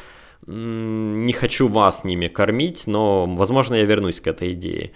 не 0.47 1.33
хочу 1.33 1.67
вас 1.67 2.03
ними 2.03 2.27
кормить, 2.27 2.87
но, 2.87 3.25
возможно, 3.25 3.75
я 3.75 3.83
вернусь 3.83 4.19
к 4.19 4.27
этой 4.27 4.53
идее. 4.53 4.91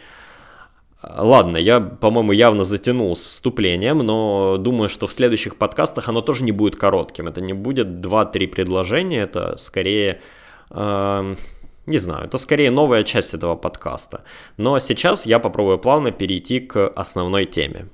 Ладно, 1.03 1.58
я, 1.58 1.79
по-моему, 1.79 2.32
явно 2.32 2.63
затянул 2.63 3.15
с 3.15 3.27
вступлением, 3.27 4.00
но 4.00 4.58
думаю, 4.58 4.89
что 4.89 5.05
в 5.05 5.13
следующих 5.13 5.55
подкастах 5.55 6.10
оно 6.10 6.22
тоже 6.22 6.44
не 6.44 6.51
будет 6.51 6.75
коротким. 6.75 7.27
Это 7.27 7.41
не 7.41 7.53
будет 7.53 7.88
2-3 7.88 8.48
предложения, 8.48 9.22
это 9.22 9.55
скорее 9.58 10.22
Не 10.69 12.00
знаю, 12.00 12.25
это 12.25 12.38
скорее 12.38 12.72
новая 12.72 13.03
часть 13.03 13.34
этого 13.34 13.55
подкаста. 13.55 14.24
Но 14.57 14.79
сейчас 14.79 15.25
я 15.25 15.39
попробую 15.39 15.77
плавно 15.77 16.12
перейти 16.12 16.60
к 16.60 16.88
основной 16.88 17.45
теме. 17.45 17.88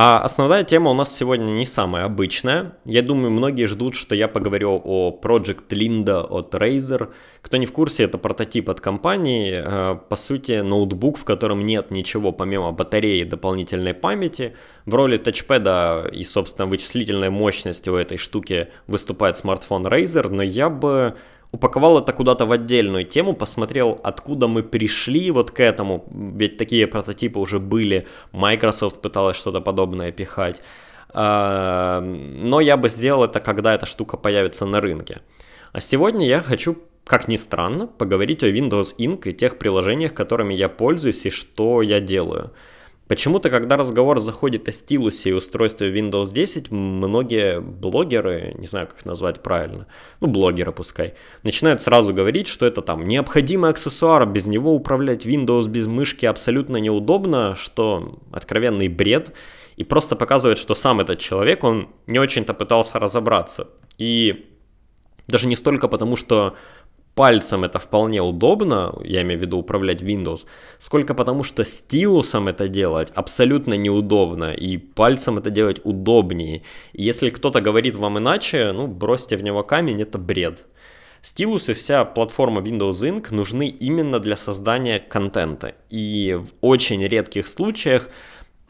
А 0.00 0.20
основная 0.20 0.62
тема 0.62 0.92
у 0.92 0.94
нас 0.94 1.12
сегодня 1.12 1.50
не 1.50 1.66
самая 1.66 2.04
обычная. 2.04 2.76
Я 2.84 3.02
думаю, 3.02 3.32
многие 3.32 3.66
ждут, 3.66 3.96
что 3.96 4.14
я 4.14 4.28
поговорю 4.28 4.80
о 4.84 5.18
Project 5.20 5.70
Linda 5.70 6.20
от 6.20 6.54
Razer. 6.54 7.08
Кто 7.42 7.56
не 7.56 7.66
в 7.66 7.72
курсе, 7.72 8.04
это 8.04 8.16
прототип 8.16 8.70
от 8.70 8.80
компании. 8.80 9.60
Э, 9.60 9.96
по 10.08 10.14
сути, 10.14 10.60
ноутбук, 10.60 11.18
в 11.18 11.24
котором 11.24 11.66
нет 11.66 11.90
ничего 11.90 12.30
помимо 12.30 12.70
батареи 12.70 13.22
и 13.22 13.24
дополнительной 13.24 13.92
памяти. 13.92 14.54
В 14.86 14.94
роли 14.94 15.16
тачпеда 15.16 16.08
и, 16.12 16.22
собственно, 16.22 16.68
вычислительной 16.68 17.30
мощности 17.30 17.90
у 17.90 17.96
этой 17.96 18.18
штуки 18.18 18.68
выступает 18.86 19.36
смартфон 19.36 19.84
Razer, 19.88 20.28
но 20.28 20.44
я 20.44 20.70
бы 20.70 21.16
упаковал 21.52 21.98
это 21.98 22.12
куда-то 22.12 22.46
в 22.46 22.52
отдельную 22.52 23.04
тему, 23.04 23.34
посмотрел, 23.34 24.00
откуда 24.02 24.48
мы 24.48 24.62
пришли 24.62 25.30
вот 25.30 25.50
к 25.50 25.60
этому, 25.60 26.04
ведь 26.10 26.56
такие 26.58 26.86
прототипы 26.86 27.38
уже 27.38 27.58
были, 27.58 28.06
Microsoft 28.32 29.00
пыталась 29.00 29.36
что-то 29.36 29.60
подобное 29.60 30.12
пихать, 30.12 30.62
а, 31.10 32.00
но 32.00 32.60
я 32.60 32.76
бы 32.76 32.88
сделал 32.88 33.24
это, 33.24 33.40
когда 33.40 33.74
эта 33.74 33.86
штука 33.86 34.16
появится 34.16 34.66
на 34.66 34.80
рынке. 34.80 35.20
А 35.72 35.80
сегодня 35.80 36.26
я 36.26 36.40
хочу, 36.40 36.76
как 37.04 37.28
ни 37.28 37.36
странно, 37.36 37.86
поговорить 37.86 38.42
о 38.42 38.50
Windows 38.50 38.96
Ink 38.98 39.28
и 39.28 39.32
тех 39.32 39.58
приложениях, 39.58 40.14
которыми 40.14 40.54
я 40.54 40.68
пользуюсь 40.68 41.24
и 41.26 41.30
что 41.30 41.82
я 41.82 42.00
делаю. 42.00 42.52
Почему-то, 43.08 43.48
когда 43.48 43.78
разговор 43.78 44.20
заходит 44.20 44.68
о 44.68 44.72
стилусе 44.72 45.30
и 45.30 45.32
устройстве 45.32 45.90
Windows 45.90 46.30
10, 46.30 46.70
многие 46.70 47.58
блогеры, 47.60 48.54
не 48.58 48.66
знаю, 48.66 48.86
как 48.86 48.98
их 48.98 49.06
назвать 49.06 49.42
правильно, 49.42 49.86
ну, 50.20 50.28
блогеры 50.28 50.72
пускай, 50.72 51.14
начинают 51.42 51.80
сразу 51.80 52.12
говорить, 52.12 52.46
что 52.46 52.66
это 52.66 52.82
там 52.82 53.08
необходимый 53.08 53.70
аксессуар, 53.70 54.26
без 54.26 54.46
него 54.46 54.74
управлять 54.74 55.24
Windows 55.24 55.68
без 55.68 55.86
мышки 55.86 56.26
абсолютно 56.26 56.76
неудобно, 56.76 57.54
что 57.54 58.18
откровенный 58.30 58.88
бред, 58.88 59.32
и 59.76 59.84
просто 59.84 60.14
показывает, 60.14 60.58
что 60.58 60.74
сам 60.74 61.00
этот 61.00 61.18
человек, 61.18 61.64
он 61.64 61.88
не 62.06 62.18
очень-то 62.18 62.52
пытался 62.52 62.98
разобраться. 62.98 63.68
И 63.96 64.52
даже 65.28 65.46
не 65.46 65.56
столько 65.56 65.88
потому, 65.88 66.16
что 66.16 66.56
пальцем 67.18 67.64
это 67.64 67.80
вполне 67.80 68.22
удобно, 68.22 68.94
я 69.02 69.22
имею 69.22 69.40
в 69.40 69.42
виду 69.42 69.58
управлять 69.58 70.02
Windows, 70.02 70.46
сколько 70.78 71.14
потому 71.14 71.42
что 71.42 71.64
стилусом 71.64 72.46
это 72.46 72.68
делать 72.68 73.10
абсолютно 73.12 73.74
неудобно, 73.74 74.52
и 74.52 74.76
пальцем 74.76 75.36
это 75.36 75.50
делать 75.50 75.80
удобнее. 75.82 76.62
И 76.92 77.02
если 77.02 77.30
кто-то 77.30 77.60
говорит 77.60 77.96
вам 77.96 78.18
иначе, 78.18 78.70
ну, 78.70 78.86
бросьте 78.86 79.36
в 79.36 79.42
него 79.42 79.64
камень, 79.64 80.00
это 80.00 80.16
бред. 80.16 80.64
Стилус 81.20 81.68
и 81.68 81.72
вся 81.72 82.04
платформа 82.04 82.60
Windows 82.60 83.02
Ink 83.02 83.34
нужны 83.34 83.66
именно 83.66 84.20
для 84.20 84.36
создания 84.36 85.00
контента. 85.00 85.74
И 85.90 86.38
в 86.40 86.46
очень 86.60 87.04
редких 87.04 87.48
случаях 87.48 88.10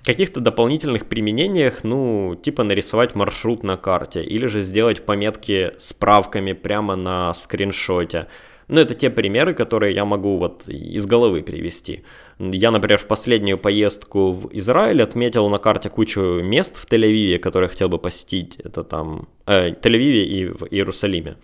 каких-то 0.04 0.40
дополнительных 0.40 1.06
применениях, 1.06 1.84
ну, 1.84 2.38
типа 2.40 2.64
нарисовать 2.64 3.14
маршрут 3.14 3.62
на 3.62 3.76
карте, 3.76 4.22
или 4.22 4.46
же 4.46 4.62
сделать 4.62 5.04
пометки 5.04 5.72
справками 5.78 6.52
прямо 6.52 6.96
на 6.96 7.34
скриншоте. 7.34 8.26
Ну, 8.68 8.80
это 8.80 8.94
те 8.94 9.08
примеры, 9.08 9.54
которые 9.54 9.94
я 9.94 10.04
могу 10.04 10.36
вот 10.36 10.68
из 10.68 11.06
головы 11.06 11.42
привести. 11.42 12.04
Я, 12.38 12.70
например, 12.70 12.98
в 12.98 13.06
последнюю 13.06 13.56
поездку 13.56 14.32
в 14.32 14.50
Израиль 14.52 15.02
отметил 15.02 15.48
на 15.48 15.58
карте 15.58 15.88
кучу 15.88 16.20
мест 16.42 16.76
в 16.76 16.86
Тель-Авиве, 16.86 17.38
которые 17.38 17.68
хотел 17.68 17.88
бы 17.88 17.98
посетить. 17.98 18.56
Это 18.62 18.84
там 18.84 19.28
э, 19.46 19.70
Тель-Авиве 19.70 20.24
и 20.24 20.44
в 20.44 20.66
Иерусалиме. 20.70 21.36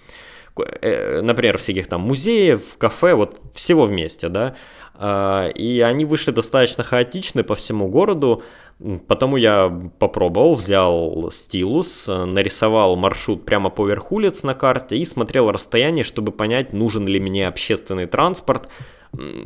Э, 0.57 1.23
например, 1.23 1.57
всяких 1.57 1.87
там 1.87 2.03
музеев, 2.03 2.77
кафе, 2.79 3.15
вот 3.15 3.41
всего 3.55 3.87
вместе, 3.87 4.29
да. 4.29 4.55
А, 4.97 5.49
и 5.49 5.81
они 5.81 6.05
вышли 6.05 6.31
достаточно 6.31 6.85
хаотичны 6.85 7.43
по 7.43 7.55
всему 7.55 7.89
городу, 7.89 8.43
потому 9.09 9.37
я 9.37 9.69
попробовал, 9.99 10.55
взял 10.55 11.31
стилус, 11.33 12.09
нарисовал 12.09 12.97
маршрут 12.97 13.45
прямо 13.45 13.71
поверх 13.71 14.13
улиц 14.13 14.45
на 14.45 14.55
карте 14.55 14.97
и 14.97 15.05
смотрел 15.05 15.51
расстояние, 15.51 16.05
чтобы 16.05 16.33
понять, 16.33 16.73
нужен 16.73 17.07
ли 17.07 17.19
мне 17.19 17.49
общественный 17.49 18.07
транспорт, 18.07 18.69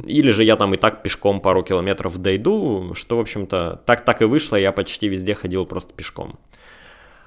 или 0.06 0.30
же 0.30 0.44
я 0.44 0.56
там 0.56 0.74
и 0.74 0.76
так 0.76 1.02
пешком 1.02 1.40
пару 1.40 1.62
километров 1.62 2.18
дойду, 2.18 2.92
что, 2.94 3.16
в 3.16 3.20
общем-то, 3.20 3.82
так, 3.84 4.04
так 4.04 4.22
и 4.22 4.24
вышло, 4.24 4.56
я 4.56 4.72
почти 4.72 5.08
везде 5.08 5.34
ходил 5.34 5.66
просто 5.66 5.94
пешком. 5.94 6.38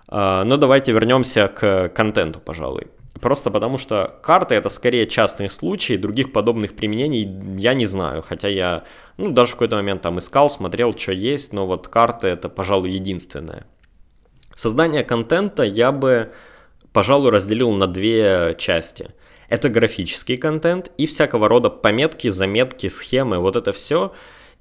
А, 0.08 0.44
но 0.44 0.58
давайте 0.58 0.92
вернемся 0.92 1.48
к 1.48 1.90
контенту, 1.90 2.40
пожалуй. 2.40 2.88
Просто 3.22 3.52
потому 3.52 3.78
что 3.78 4.20
карты 4.24 4.56
это 4.56 4.70
скорее 4.70 5.06
частный 5.06 5.48
случай, 5.48 5.96
других 5.96 6.34
подобных 6.34 6.76
применений 6.76 7.30
я 7.58 7.76
не 7.76 7.86
знаю. 7.86 8.24
Хотя 8.28 8.48
я, 8.48 8.84
ну, 9.18 9.32
даже 9.32 9.52
в 9.52 9.56
какой-то 9.56 9.76
момент 9.76 10.02
там 10.02 10.18
искал, 10.18 10.50
смотрел, 10.50 10.98
что 10.98 11.12
есть, 11.12 11.54
но 11.54 11.68
вот 11.68 11.88
карты 11.88 12.28
это, 12.28 12.50
пожалуй, 12.50 12.92
единственное. 12.92 13.68
Создание 14.56 15.04
контента 15.04 15.64
я 15.64 15.92
бы, 15.92 16.34
пожалуй, 16.94 17.30
разделил 17.30 17.72
на 17.72 17.86
две 17.86 18.56
части. 18.58 19.12
Это 19.50 19.70
графический 19.70 20.38
контент 20.38 20.92
и 20.98 21.06
всякого 21.06 21.48
рода 21.48 21.70
пометки, 21.70 22.30
заметки, 22.30 22.88
схемы, 22.88 23.38
вот 23.38 23.56
это 23.56 23.72
все. 23.72 24.14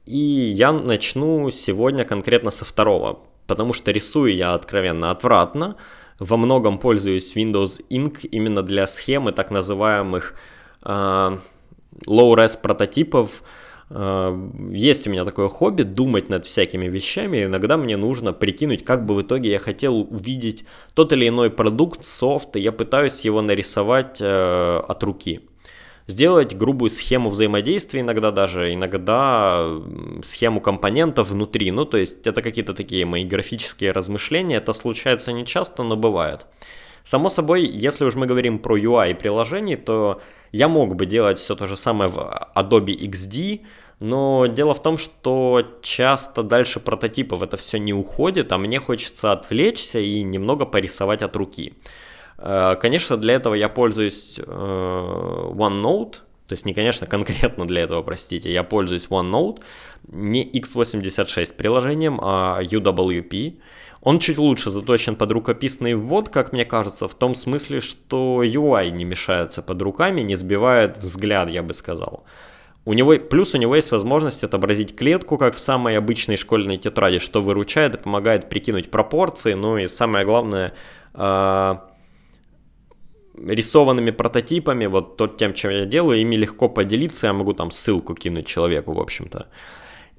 И 0.05 0.19
я 0.19 0.73
начну 0.73 1.51
сегодня 1.51 2.05
конкретно 2.05 2.51
со 2.51 2.65
второго, 2.65 3.21
потому 3.47 3.73
что 3.73 3.91
рисую 3.91 4.35
я 4.35 4.55
откровенно 4.55 5.11
отвратно, 5.11 5.77
во 6.21 6.37
многом 6.37 6.79
пользуюсь 6.79 7.35
Windows 7.35 7.83
Ink 7.91 8.21
именно 8.31 8.63
для 8.63 8.87
схемы 8.87 9.33
так 9.33 9.51
называемых 9.51 10.35
э, 10.85 11.39
low-res 12.07 12.59
прототипов. 12.61 13.43
Э, 13.89 14.51
есть 14.71 15.07
у 15.07 15.11
меня 15.11 15.25
такое 15.25 15.49
хобби 15.49 15.83
думать 15.83 16.29
над 16.29 16.45
всякими 16.45 16.87
вещами. 16.87 17.45
Иногда 17.45 17.79
мне 17.79 17.97
нужно 17.97 18.35
прикинуть, 18.35 18.85
как 18.85 19.07
бы 19.07 19.15
в 19.15 19.23
итоге 19.23 19.51
я 19.51 19.59
хотел 19.59 19.97
увидеть 19.97 20.65
тот 20.95 21.13
или 21.15 21.27
иной 21.27 21.51
продукт, 21.51 22.05
софт, 22.05 22.55
и 22.57 22.61
я 22.61 22.71
пытаюсь 22.71 23.23
его 23.23 23.41
нарисовать 23.41 24.19
э, 24.21 24.81
от 24.87 25.03
руки 25.03 25.41
сделать 26.11 26.57
грубую 26.57 26.91
схему 26.91 27.31
взаимодействия 27.31 28.01
иногда 28.01 28.31
даже, 28.31 28.75
иногда 28.75 29.67
схему 30.23 30.61
компонентов 30.61 31.31
внутри. 31.31 31.71
Ну, 31.71 31.85
то 31.85 31.97
есть 31.97 32.27
это 32.27 32.43
какие-то 32.43 32.75
такие 32.75 33.07
мои 33.07 33.25
графические 33.25 33.93
размышления. 33.93 34.57
Это 34.57 34.73
случается 34.73 35.33
не 35.33 35.47
часто, 35.47 35.83
но 35.83 35.97
бывает. 35.97 36.47
Само 37.03 37.31
собой, 37.31 37.65
если 37.65 38.05
уж 38.05 38.15
мы 38.15 38.27
говорим 38.27 38.59
про 38.59 38.77
UI 38.77 39.15
приложений, 39.15 39.77
то 39.77 40.21
я 40.53 40.69
мог 40.69 40.97
бы 40.97 41.07
делать 41.07 41.39
все 41.39 41.55
то 41.55 41.67
же 41.67 41.77
самое 41.77 42.11
в 42.11 42.19
Adobe 42.55 42.95
XD, 42.97 43.63
но 44.01 44.47
дело 44.47 44.75
в 44.75 44.83
том, 44.83 44.99
что 44.99 45.63
часто 45.83 46.43
дальше 46.43 46.81
прототипов 46.81 47.43
это 47.43 47.57
все 47.57 47.79
не 47.79 47.93
уходит, 47.93 48.53
а 48.53 48.59
мне 48.59 48.81
хочется 48.81 49.33
отвлечься 49.33 49.99
и 49.99 50.23
немного 50.23 50.67
порисовать 50.67 51.23
от 51.23 51.37
руки. 51.37 51.75
Э, 52.41 52.77
конечно, 52.81 53.17
для 53.17 53.35
этого 53.35 53.55
я 53.55 53.69
пользуюсь 53.69 54.39
э, 54.39 54.43
OneNote, 54.43 56.13
то 56.47 56.53
есть 56.53 56.67
не, 56.67 56.75
конечно, 56.75 57.07
конкретно 57.07 57.67
для 57.67 57.83
этого, 57.83 58.03
простите, 58.03 58.53
я 58.53 58.65
пользуюсь 58.65 59.09
OneNote, 59.09 59.61
не 60.09 60.45
x86 60.45 61.55
приложением, 61.55 62.19
а 62.23 62.61
UWP. 62.63 63.61
Он 64.03 64.19
чуть 64.19 64.39
лучше 64.39 64.71
заточен 64.71 65.15
под 65.15 65.31
рукописный 65.31 65.95
ввод, 65.95 66.31
как 66.31 66.53
мне 66.53 66.65
кажется, 66.65 67.07
в 67.07 67.15
том 67.15 67.35
смысле, 67.35 67.81
что 67.81 68.43
UI 68.43 68.91
не 68.91 69.05
мешается 69.05 69.61
под 69.61 69.83
руками, 69.83 70.23
не 70.23 70.37
сбивает 70.37 70.97
взгляд, 70.99 71.51
я 71.51 71.63
бы 71.63 71.75
сказал. 71.75 72.25
У 72.87 72.95
него, 72.95 73.19
плюс 73.19 73.55
у 73.55 73.59
него 73.59 73.77
есть 73.77 73.93
возможность 73.93 74.43
отобразить 74.43 74.97
клетку, 74.97 75.37
как 75.37 75.55
в 75.55 75.61
самой 75.61 75.99
обычной 75.99 76.39
школьной 76.39 76.79
тетради, 76.79 77.19
что 77.19 77.43
выручает 77.43 77.95
и 77.95 77.99
помогает 77.99 78.49
прикинуть 78.49 78.91
пропорции, 78.91 79.53
ну 79.53 79.77
и 79.77 79.87
самое 79.87 80.25
главное, 80.25 80.73
э, 81.13 81.75
рисованными 83.37 84.11
прототипами, 84.11 84.87
вот 84.87 85.17
тот 85.17 85.37
тем, 85.37 85.55
чем 85.55 85.71
я 85.71 85.87
делаю, 85.87 86.21
ими 86.21 86.37
легко 86.37 86.69
поделиться, 86.69 87.27
я 87.27 87.33
могу 87.33 87.53
там 87.53 87.71
ссылку 87.71 88.15
кинуть 88.15 88.47
человеку, 88.47 88.93
в 88.93 89.01
общем-то. 89.01 89.49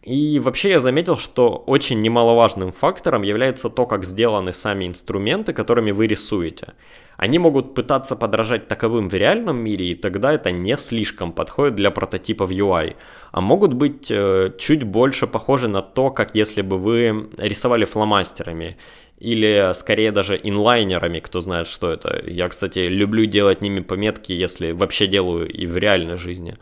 И 0.04 0.40
вообще 0.40 0.72
я 0.72 0.80
заметил, 0.80 1.18
что 1.18 1.64
очень 1.68 2.00
немаловажным 2.00 2.72
фактором 2.72 3.22
является 3.22 3.70
то, 3.70 3.86
как 3.86 4.04
сделаны 4.04 4.52
сами 4.52 4.88
инструменты, 4.88 5.54
которыми 5.54 5.92
вы 5.92 6.08
рисуете. 6.08 6.74
Они 7.18 7.38
могут 7.38 7.76
пытаться 7.76 8.16
подражать 8.16 8.68
таковым 8.68 9.10
в 9.10 9.14
реальном 9.14 9.58
мире, 9.58 9.92
и 9.92 9.96
тогда 9.96 10.34
это 10.34 10.52
не 10.52 10.76
слишком 10.78 11.32
подходит 11.32 11.76
для 11.76 11.92
прототипов 11.92 12.50
UI. 12.50 12.96
А 13.32 13.42
могут 13.42 13.74
быть 13.74 14.10
э, 14.10 14.52
чуть 14.58 14.84
больше 14.84 15.28
похожи 15.28 15.68
на 15.68 15.84
то, 15.84 16.10
как 16.10 16.34
если 16.34 16.64
бы 16.64 16.80
вы 16.80 17.30
рисовали 17.38 17.86
фломастерами 17.86 18.78
или 19.20 19.72
скорее 19.76 20.12
даже 20.12 20.40
инлайнерами, 20.42 21.20
кто 21.20 21.42
знает, 21.42 21.68
что 21.68 21.92
это. 21.92 22.24
Я, 22.26 22.50
кстати, 22.50 22.80
люблю 22.80 23.26
делать 23.26 23.62
ними 23.62 23.82
пометки, 23.82 24.32
если 24.32 24.72
вообще 24.72 25.06
делаю 25.06 25.48
и 25.48 25.68
в 25.68 25.78
реальной 25.78 26.18
жизни. 26.18 26.58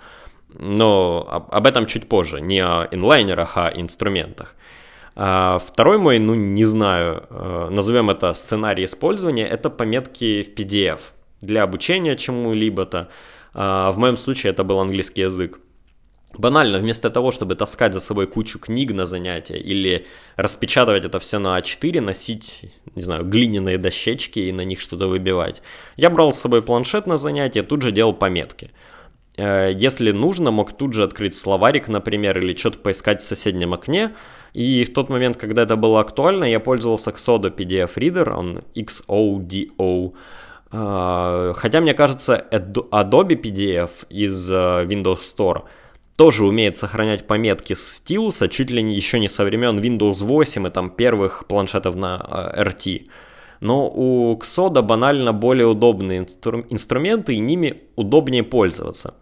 Но 0.58 1.48
об 1.52 1.68
этом 1.68 1.86
чуть 1.86 2.10
позже, 2.10 2.42
не 2.42 2.60
о 2.60 2.88
инлайнерах, 2.92 3.58
а 3.58 3.68
о 3.68 3.80
инструментах. 3.80 4.56
А 5.16 5.58
второй 5.60 5.98
мой, 5.98 6.18
ну 6.20 6.34
не 6.34 6.66
знаю, 6.66 7.26
э, 7.30 7.68
назовем 7.72 8.10
это 8.10 8.34
сценарий 8.34 8.86
использования, 8.86 9.48
это 9.48 9.70
пометки 9.70 10.44
в 10.44 10.60
PDF 10.60 11.00
для 11.42 11.64
обучения 11.64 12.16
чему-либо-то. 12.16 13.10
А, 13.54 13.92
в 13.92 13.98
моем 13.98 14.18
случае 14.18 14.52
это 14.52 14.64
был 14.64 14.80
английский 14.80 15.22
язык. 15.22 15.60
Банально, 16.38 16.78
вместо 16.78 17.10
того, 17.10 17.32
чтобы 17.32 17.56
таскать 17.56 17.94
за 17.94 18.00
собой 18.00 18.28
кучу 18.28 18.60
книг 18.60 18.94
на 18.94 19.08
занятия 19.08 19.58
или 19.58 20.06
распечатывать 20.36 21.04
это 21.04 21.20
все 21.20 21.40
на 21.40 21.60
А4, 21.60 22.02
носить, 22.02 22.66
не 22.96 23.02
знаю, 23.02 23.26
глиняные 23.26 23.80
дощечки 23.80 24.40
и 24.40 24.52
на 24.52 24.62
них 24.62 24.80
что-то 24.80 25.08
выбивать, 25.08 25.64
я 25.98 26.12
брал 26.12 26.32
с 26.32 26.40
собой 26.40 26.62
планшет 26.62 27.08
на 27.08 27.18
занятия, 27.18 27.64
тут 27.64 27.82
же 27.82 27.92
делал 27.92 28.14
пометки. 28.14 28.70
Э, 29.40 29.72
если 29.74 30.12
нужно, 30.12 30.52
мог 30.52 30.74
тут 30.74 30.94
же 30.94 31.04
открыть 31.04 31.34
словарик, 31.34 31.88
например, 31.88 32.38
или 32.38 32.56
что-то 32.56 32.80
поискать 32.80 33.22
в 33.22 33.24
соседнем 33.24 33.74
окне. 33.74 34.14
И 34.54 34.84
в 34.84 34.94
тот 34.94 35.10
момент, 35.10 35.38
когда 35.38 35.64
это 35.64 35.76
было 35.76 36.02
актуально, 36.02 36.44
я 36.44 36.60
пользовался 36.60 37.12
Xodo 37.12 37.56
PDF 37.56 37.96
Reader, 37.96 38.30
он 38.32 38.64
XODO. 38.76 40.14
Э, 40.72 41.54
хотя, 41.56 41.82
мне 41.82 41.94
кажется, 41.94 42.46
Adobe 42.52 43.42
PDF 43.42 43.92
из 44.10 44.52
э, 44.52 44.56
Windows 44.56 45.22
Store– 45.22 45.64
тоже 46.20 46.46
умеет 46.46 46.76
сохранять 46.76 47.28
пометки 47.28 47.74
с 47.74 47.94
стилуса, 47.94 48.50
чуть 48.50 48.70
ли 48.72 48.84
не 48.84 48.94
еще 48.94 49.22
не 49.22 49.30
со 49.30 49.46
времен 49.46 49.80
Windows 49.80 50.22
8 50.22 50.68
и 50.68 50.70
там 50.70 50.90
первых 50.90 51.48
планшетов 51.48 51.96
на 51.96 52.52
RT. 52.58 53.08
Но 53.62 53.88
у 53.88 54.38
Xoda 54.38 54.82
банально 54.82 55.32
более 55.32 55.66
удобные 55.66 56.20
инстру- 56.20 56.66
инструменты, 56.70 57.36
и 57.36 57.40
ними 57.40 57.84
удобнее 57.96 58.44
пользоваться. 58.44 59.14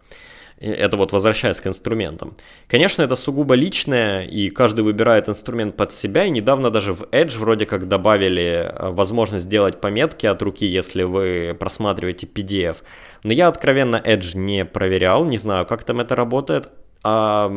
Это 0.59 0.97
вот 0.97 1.11
возвращаясь 1.11 1.59
к 1.59 1.67
инструментам. 1.67 2.35
Конечно, 2.67 3.03
это 3.03 3.15
сугубо 3.15 3.53
личное, 3.53 4.23
и 4.23 4.49
каждый 4.49 4.81
выбирает 4.81 5.29
инструмент 5.29 5.77
под 5.77 5.91
себя, 5.91 6.25
и 6.25 6.31
недавно 6.31 6.71
даже 6.71 6.93
в 6.93 7.03
Edge 7.11 7.37
вроде 7.37 7.65
как 7.65 7.87
добавили 7.87 8.71
э, 8.71 8.89
возможность 8.89 9.45
сделать 9.45 9.79
пометки 9.79 10.25
от 10.25 10.41
руки, 10.41 10.65
если 10.65 11.03
вы 11.03 11.55
просматриваете 11.59 12.25
PDF. 12.25 12.77
Но 13.23 13.33
я 13.33 13.47
откровенно 13.47 13.97
Edge 13.97 14.35
не 14.35 14.65
проверял, 14.65 15.25
не 15.25 15.37
знаю, 15.37 15.65
как 15.65 15.83
там 15.83 15.99
это 15.99 16.15
работает 16.15 16.69
а, 17.03 17.49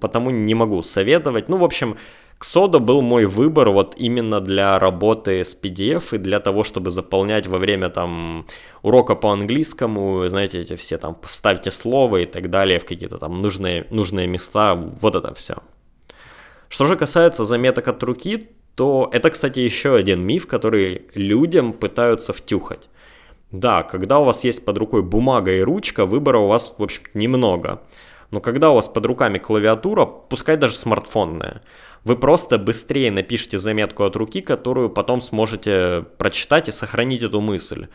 потому 0.00 0.30
не 0.30 0.54
могу 0.54 0.82
советовать. 0.82 1.48
Ну, 1.48 1.56
в 1.56 1.64
общем, 1.64 1.98
Xodo 2.44 2.78
был 2.78 3.00
мой 3.00 3.24
выбор 3.24 3.70
вот 3.70 3.94
именно 3.96 4.38
для 4.40 4.78
работы 4.78 5.44
с 5.44 5.58
PDF 5.62 6.14
и 6.14 6.18
для 6.18 6.40
того, 6.40 6.62
чтобы 6.62 6.90
заполнять 6.90 7.46
во 7.46 7.58
время 7.58 7.88
там 7.88 8.46
урока 8.82 9.14
по 9.14 9.32
английскому, 9.32 10.28
знаете, 10.28 10.60
эти 10.60 10.76
все 10.76 10.98
там 10.98 11.16
вставьте 11.22 11.70
слово 11.70 12.18
и 12.18 12.26
так 12.26 12.50
далее 12.50 12.78
в 12.78 12.84
какие-то 12.84 13.16
там 13.16 13.40
нужные, 13.40 13.86
нужные 13.90 14.26
места, 14.26 14.74
вот 14.74 15.16
это 15.16 15.32
все. 15.32 15.54
Что 16.68 16.84
же 16.84 16.96
касается 16.96 17.44
заметок 17.44 17.88
от 17.88 18.02
руки, 18.02 18.50
то 18.74 19.08
это, 19.10 19.30
кстати, 19.30 19.60
еще 19.60 19.94
один 19.94 20.20
миф, 20.20 20.46
который 20.46 21.06
людям 21.14 21.72
пытаются 21.72 22.34
втюхать. 22.34 22.90
Да, 23.52 23.82
когда 23.82 24.18
у 24.18 24.24
вас 24.24 24.44
есть 24.44 24.66
под 24.66 24.76
рукой 24.76 25.02
бумага 25.02 25.50
и 25.50 25.62
ручка, 25.62 26.04
выбора 26.04 26.40
у 26.40 26.48
вас, 26.48 26.74
в 26.76 26.82
общем, 26.82 27.04
немного. 27.14 27.80
Но 28.30 28.40
когда 28.40 28.70
у 28.70 28.74
вас 28.74 28.88
под 28.88 29.06
руками 29.06 29.38
клавиатура, 29.38 30.04
пускай 30.04 30.56
даже 30.56 30.74
смартфонная, 30.74 31.62
вы 32.04 32.16
просто 32.16 32.58
быстрее 32.58 33.10
напишите 33.10 33.58
заметку 33.58 34.04
от 34.04 34.14
руки, 34.16 34.40
которую 34.40 34.90
потом 34.90 35.20
сможете 35.20 36.04
прочитать 36.18 36.68
и 36.68 36.72
сохранить 36.72 37.22
эту 37.22 37.40
мысль. 37.40 37.88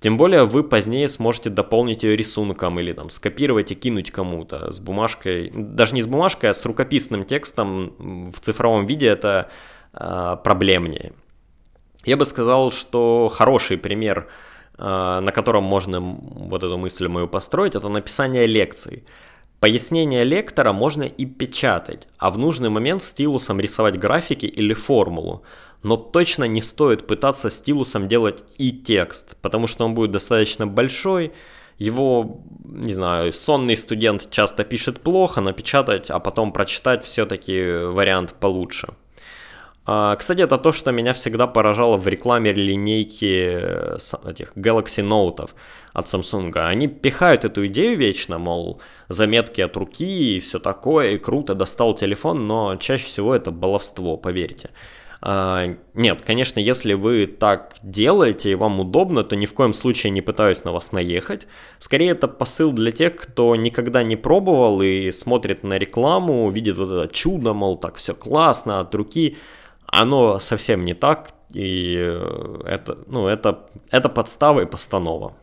Тем 0.00 0.16
более 0.16 0.44
вы 0.46 0.64
позднее 0.64 1.08
сможете 1.08 1.48
дополнить 1.48 2.02
ее 2.02 2.16
рисунком 2.16 2.80
или 2.80 2.92
там 2.92 3.08
скопировать 3.08 3.70
и 3.70 3.76
кинуть 3.76 4.10
кому-то 4.10 4.72
с 4.72 4.80
бумажкой, 4.80 5.52
даже 5.54 5.94
не 5.94 6.02
с 6.02 6.08
бумажкой, 6.08 6.50
а 6.50 6.54
с 6.54 6.64
рукописным 6.66 7.24
текстом 7.24 7.94
в 8.32 8.40
цифровом 8.40 8.86
виде 8.86 9.06
это 9.06 9.48
э, 9.92 10.36
проблемнее. 10.42 11.12
Я 12.04 12.16
бы 12.16 12.24
сказал, 12.24 12.72
что 12.72 13.30
хороший 13.32 13.78
пример, 13.78 14.28
э, 14.76 14.82
на 14.82 15.30
котором 15.30 15.62
можно 15.62 16.00
вот 16.00 16.64
эту 16.64 16.78
мысль 16.78 17.06
мою 17.06 17.28
построить, 17.28 17.76
это 17.76 17.88
написание 17.88 18.46
лекций. 18.46 19.04
Пояснение 19.62 20.24
лектора 20.24 20.72
можно 20.72 21.04
и 21.04 21.24
печатать, 21.24 22.08
а 22.18 22.30
в 22.30 22.36
нужный 22.36 22.68
момент 22.68 23.00
стилусом 23.00 23.60
рисовать 23.60 23.96
графики 23.96 24.44
или 24.44 24.74
формулу. 24.74 25.44
Но 25.84 25.96
точно 25.96 26.48
не 26.48 26.60
стоит 26.60 27.06
пытаться 27.06 27.48
стилусом 27.48 28.08
делать 28.08 28.42
и 28.58 28.72
текст, 28.72 29.36
потому 29.40 29.68
что 29.68 29.84
он 29.84 29.94
будет 29.94 30.10
достаточно 30.10 30.66
большой, 30.66 31.32
его, 31.78 32.40
не 32.64 32.92
знаю, 32.92 33.32
сонный 33.32 33.76
студент 33.76 34.28
часто 34.32 34.64
пишет 34.64 35.00
плохо, 35.00 35.40
напечатать, 35.40 36.10
а 36.10 36.18
потом 36.18 36.52
прочитать 36.52 37.04
все-таки 37.04 37.84
вариант 37.84 38.34
получше. 38.40 38.94
А, 39.84 40.14
кстати, 40.14 40.40
это 40.40 40.58
то, 40.58 40.70
что 40.70 40.92
меня 40.92 41.12
всегда 41.12 41.46
поражало 41.46 41.96
в 41.96 42.06
рекламе 42.06 42.52
линейки 42.52 43.58
э, 43.60 43.96
этих 44.28 44.56
Galaxy 44.56 45.02
Note 45.02 45.50
от 45.92 46.06
Samsung. 46.06 46.52
Они 46.54 46.86
пихают 46.86 47.44
эту 47.44 47.66
идею 47.66 47.98
вечно, 47.98 48.38
мол, 48.38 48.80
заметки 49.08 49.60
от 49.60 49.76
руки 49.76 50.36
и 50.36 50.40
все 50.40 50.60
такое, 50.60 51.12
и 51.12 51.18
круто, 51.18 51.54
достал 51.54 51.94
телефон, 51.94 52.46
но 52.46 52.76
чаще 52.76 53.06
всего 53.06 53.34
это 53.34 53.50
баловство, 53.50 54.16
поверьте. 54.16 54.70
Uh, 55.24 55.78
нет, 55.94 56.22
конечно, 56.22 56.58
если 56.58 56.94
вы 56.94 57.26
так 57.26 57.76
делаете 57.84 58.50
и 58.50 58.56
вам 58.56 58.80
удобно, 58.80 59.22
то 59.22 59.36
ни 59.36 59.46
в 59.46 59.54
коем 59.54 59.72
случае 59.72 60.10
не 60.10 60.20
пытаюсь 60.20 60.64
на 60.64 60.72
вас 60.72 60.90
наехать. 60.90 61.46
Скорее, 61.78 62.10
это 62.10 62.26
посыл 62.26 62.72
для 62.72 62.90
тех, 62.90 63.14
кто 63.14 63.54
никогда 63.54 64.02
не 64.02 64.16
пробовал 64.16 64.82
и 64.82 65.12
смотрит 65.12 65.62
на 65.62 65.78
рекламу, 65.78 66.50
видит 66.50 66.76
вот 66.76 66.90
это 66.90 67.14
чудо, 67.14 67.52
мол, 67.52 67.76
так 67.76 67.94
все 67.94 68.14
классно 68.14 68.80
от 68.80 68.92
руки 68.96 69.36
оно 69.92 70.38
совсем 70.38 70.84
не 70.84 70.94
так, 70.94 71.32
и 71.52 71.96
э, 71.98 72.60
это, 72.64 72.98
ну, 73.06 73.28
это, 73.28 73.66
это 73.90 74.08
подстава 74.08 74.60
и 74.62 74.66
постанова. 74.66 75.34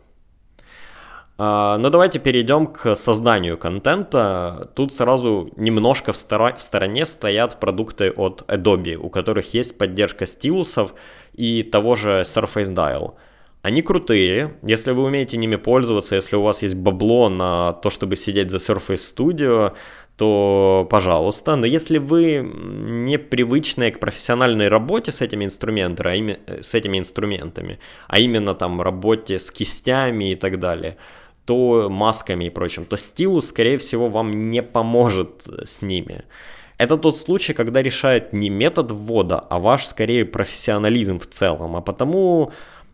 А, 1.38 1.78
но 1.78 1.90
давайте 1.90 2.20
перейдем 2.20 2.66
к 2.68 2.96
созданию 2.96 3.58
контента. 3.58 4.72
Тут 4.76 4.92
сразу 4.92 5.52
немножко 5.56 6.12
в, 6.12 6.18
стор- 6.18 6.58
в 6.58 6.64
стороне 6.64 7.06
стоят 7.06 7.60
продукты 7.60 8.12
от 8.12 8.44
Adobe, 8.48 8.96
у 8.96 9.10
которых 9.10 9.54
есть 9.54 9.78
поддержка 9.78 10.26
стилусов 10.26 10.94
и 11.34 11.62
того 11.64 11.96
же 11.96 12.22
Surface 12.22 12.74
Dial. 12.74 13.14
Они 13.62 13.82
крутые, 13.82 14.58
если 14.64 14.94
вы 14.94 15.04
умеете 15.04 15.38
ними 15.38 15.58
пользоваться, 15.58 16.16
если 16.16 16.38
у 16.38 16.42
вас 16.42 16.64
есть 16.64 16.76
бабло 16.76 17.30
на 17.30 17.74
то, 17.74 17.90
чтобы 17.90 18.16
сидеть 18.16 18.50
за 18.50 18.58
Surface 18.58 19.16
Studio, 19.16 19.74
то 20.20 20.86
пожалуйста. 20.90 21.56
Но 21.56 21.66
если 21.66 21.98
вы 21.98 22.42
не 22.44 23.18
привычные 23.18 23.92
к 23.92 24.00
профессиональной 24.00 24.68
работе 24.68 25.14
с 25.14 25.22
этими 25.22 25.46
инструментами, 25.46 26.40
а 26.46 26.62
с 26.62 26.76
этими 26.76 27.00
инструментами, 27.00 27.80
а 28.10 28.20
именно 28.20 28.54
там 28.54 28.82
работе 28.82 29.40
с 29.40 29.50
кистями 29.50 30.34
и 30.34 30.36
так 30.36 30.60
далее, 30.60 30.98
то 31.46 31.88
масками 31.90 32.46
и 32.46 32.50
прочим, 32.50 32.84
то 32.86 32.98
стилус, 32.98 33.48
скорее 33.48 33.78
всего, 33.78 34.10
вам 34.10 34.50
не 34.50 34.62
поможет 34.62 35.48
с 35.64 35.82
ними. 35.82 36.24
Это 36.78 36.98
тот 36.98 37.18
случай, 37.18 37.54
когда 37.54 37.82
решает 37.82 38.34
не 38.34 38.50
метод 38.50 38.92
ввода, 38.92 39.40
а 39.40 39.58
ваш, 39.58 39.86
скорее, 39.86 40.26
профессионализм 40.26 41.20
в 41.20 41.28
целом. 41.28 41.78
А 41.78 41.82
потому 41.82 42.52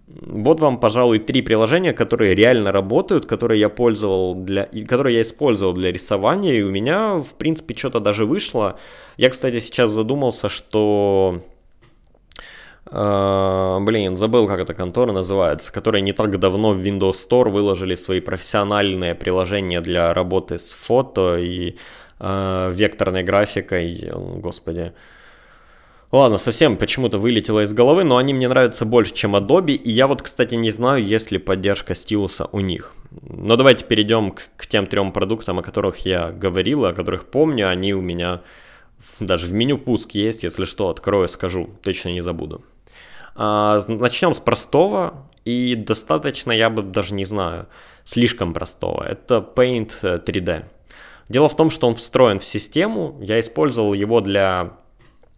вот 0.07 0.59
вам, 0.59 0.79
пожалуй, 0.79 1.19
три 1.19 1.41
приложения, 1.41 1.93
которые 1.93 2.35
реально 2.35 2.71
работают, 2.71 3.25
которые 3.25 3.59
я 3.59 3.69
пользовал 3.69 4.35
для, 4.35 4.69
которые 4.87 5.15
я 5.15 5.21
использовал 5.21 5.73
для 5.73 5.91
рисования, 5.91 6.53
и 6.53 6.61
у 6.61 6.69
меня, 6.69 7.15
в 7.15 7.33
принципе, 7.35 7.75
что-то 7.75 7.99
даже 7.99 8.25
вышло. 8.25 8.77
Я, 9.17 9.29
кстати, 9.29 9.59
сейчас 9.59 9.91
задумался, 9.91 10.49
что 10.49 11.41
Uh, 12.87 13.79
блин, 13.79 14.15
забыл, 14.15 14.47
как 14.47 14.59
эта 14.59 14.75
контора 14.75 15.11
называется, 15.11 15.73
которая 15.73 16.03
не 16.03 16.13
так 16.13 16.37
давно 16.39 16.71
в 16.73 16.77
Windows 16.77 17.13
Store 17.13 17.49
выложили 17.49 17.95
свои 17.95 18.19
профессиональные 18.19 19.15
приложения 19.15 19.81
для 19.81 20.13
работы 20.13 20.59
с 20.59 20.71
фото 20.71 21.37
и 21.37 21.77
uh, 22.19 22.71
векторной 22.71 23.23
графикой, 23.23 24.11
господи. 24.13 24.93
Ладно, 26.11 26.37
совсем 26.37 26.77
почему-то 26.77 27.17
вылетело 27.17 27.63
из 27.63 27.73
головы, 27.73 28.03
но 28.03 28.17
они 28.17 28.33
мне 28.33 28.47
нравятся 28.47 28.85
больше, 28.85 29.13
чем 29.13 29.35
Adobe, 29.35 29.73
и 29.73 29.89
я 29.89 30.07
вот, 30.07 30.21
кстати, 30.21 30.55
не 30.55 30.71
знаю, 30.71 31.03
есть 31.03 31.31
ли 31.31 31.39
поддержка 31.39 31.95
стилуса 31.95 32.47
у 32.51 32.59
них. 32.59 32.93
Но 33.21 33.55
давайте 33.55 33.85
перейдем 33.85 34.31
к, 34.31 34.49
к 34.55 34.67
тем 34.67 34.85
трем 34.87 35.11
продуктам, 35.11 35.59
о 35.59 35.63
которых 35.63 36.05
я 36.05 36.31
говорил, 36.31 36.85
о 36.85 36.93
которых 36.93 37.25
помню, 37.25 37.69
они 37.69 37.93
у 37.93 38.01
меня 38.01 38.41
даже 39.19 39.47
в 39.47 39.53
меню 39.53 39.77
пуск 39.77 40.11
есть, 40.11 40.43
если 40.43 40.65
что, 40.65 40.89
открою, 40.89 41.27
скажу, 41.27 41.69
точно 41.83 42.09
не 42.09 42.21
забуду. 42.21 42.63
А, 43.35 43.79
начнем 43.87 44.33
с 44.33 44.39
простого, 44.39 45.27
и 45.43 45.75
достаточно, 45.75 46.51
я 46.51 46.69
бы 46.69 46.81
даже 46.81 47.13
не 47.13 47.25
знаю, 47.25 47.67
слишком 48.03 48.53
простого. 48.53 49.03
Это 49.03 49.45
Paint 49.55 49.91
3D. 50.01 50.65
Дело 51.29 51.49
в 51.49 51.55
том, 51.55 51.69
что 51.69 51.87
он 51.87 51.95
встроен 51.95 52.39
в 52.39 52.45
систему, 52.45 53.17
я 53.21 53.39
использовал 53.39 53.93
его 53.93 54.21
для 54.21 54.77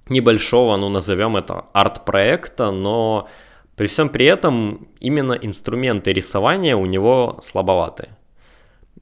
небольшого, 0.09 0.77
ну 0.77 0.89
назовем 0.89 1.37
это 1.37 1.65
арт-проекта, 1.73 2.71
но 2.71 3.27
при 3.75 3.87
всем 3.87 4.09
при 4.09 4.25
этом 4.25 4.87
именно 4.99 5.33
инструменты 5.33 6.13
рисования 6.13 6.75
у 6.75 6.85
него 6.85 7.39
слабоваты. 7.41 8.09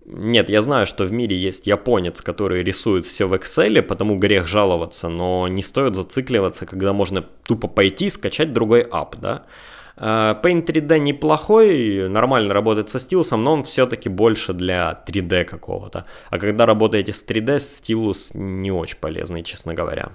Нет, 0.05 0.49
я 0.49 0.61
знаю, 0.61 0.85
что 0.85 1.05
в 1.05 1.11
мире 1.11 1.35
есть 1.35 1.65
японец, 1.65 2.21
который 2.21 2.63
рисует 2.63 3.05
все 3.05 3.25
в 3.25 3.33
Excel, 3.33 3.81
потому 3.81 4.19
грех 4.19 4.47
жаловаться, 4.47 5.09
но 5.09 5.47
не 5.47 5.63
стоит 5.63 5.95
зацикливаться, 5.95 6.65
когда 6.67 6.93
можно 6.93 7.23
тупо 7.47 7.67
пойти 7.67 8.05
и 8.05 8.09
скачать 8.09 8.53
другой 8.53 8.81
ап, 8.81 9.15
да. 9.19 9.45
Э, 9.97 10.35
Paint 10.43 10.65
3D 10.65 10.99
неплохой, 10.99 12.07
нормально 12.07 12.53
работает 12.53 12.89
со 12.89 12.99
стилусом, 12.99 13.43
но 13.43 13.53
он 13.53 13.63
все-таки 13.63 14.09
больше 14.09 14.53
для 14.53 15.03
3D 15.07 15.45
какого-то. 15.45 16.05
А 16.29 16.37
когда 16.37 16.65
работаете 16.65 17.11
с 17.11 17.25
3D, 17.27 17.59
стилус 17.59 18.31
не 18.35 18.71
очень 18.71 18.97
полезный, 18.97 19.41
честно 19.41 19.73
говоря. 19.73 20.11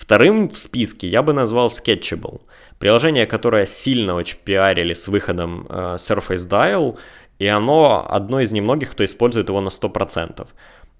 Вторым 0.00 0.48
в 0.48 0.56
списке 0.56 1.08
я 1.08 1.22
бы 1.22 1.34
назвал 1.34 1.68
Sketchable. 1.68 2.40
Приложение, 2.78 3.26
которое 3.26 3.66
сильно 3.66 4.14
очень 4.14 4.38
пиарили 4.42 4.94
с 4.94 5.08
выходом 5.08 5.66
э, 5.68 5.96
Surface 5.98 6.48
Dial, 6.48 6.96
и 7.38 7.46
оно 7.46 8.06
одно 8.08 8.40
из 8.40 8.50
немногих, 8.50 8.92
кто 8.92 9.04
использует 9.04 9.50
его 9.50 9.60
на 9.60 9.68
100%. 9.68 10.46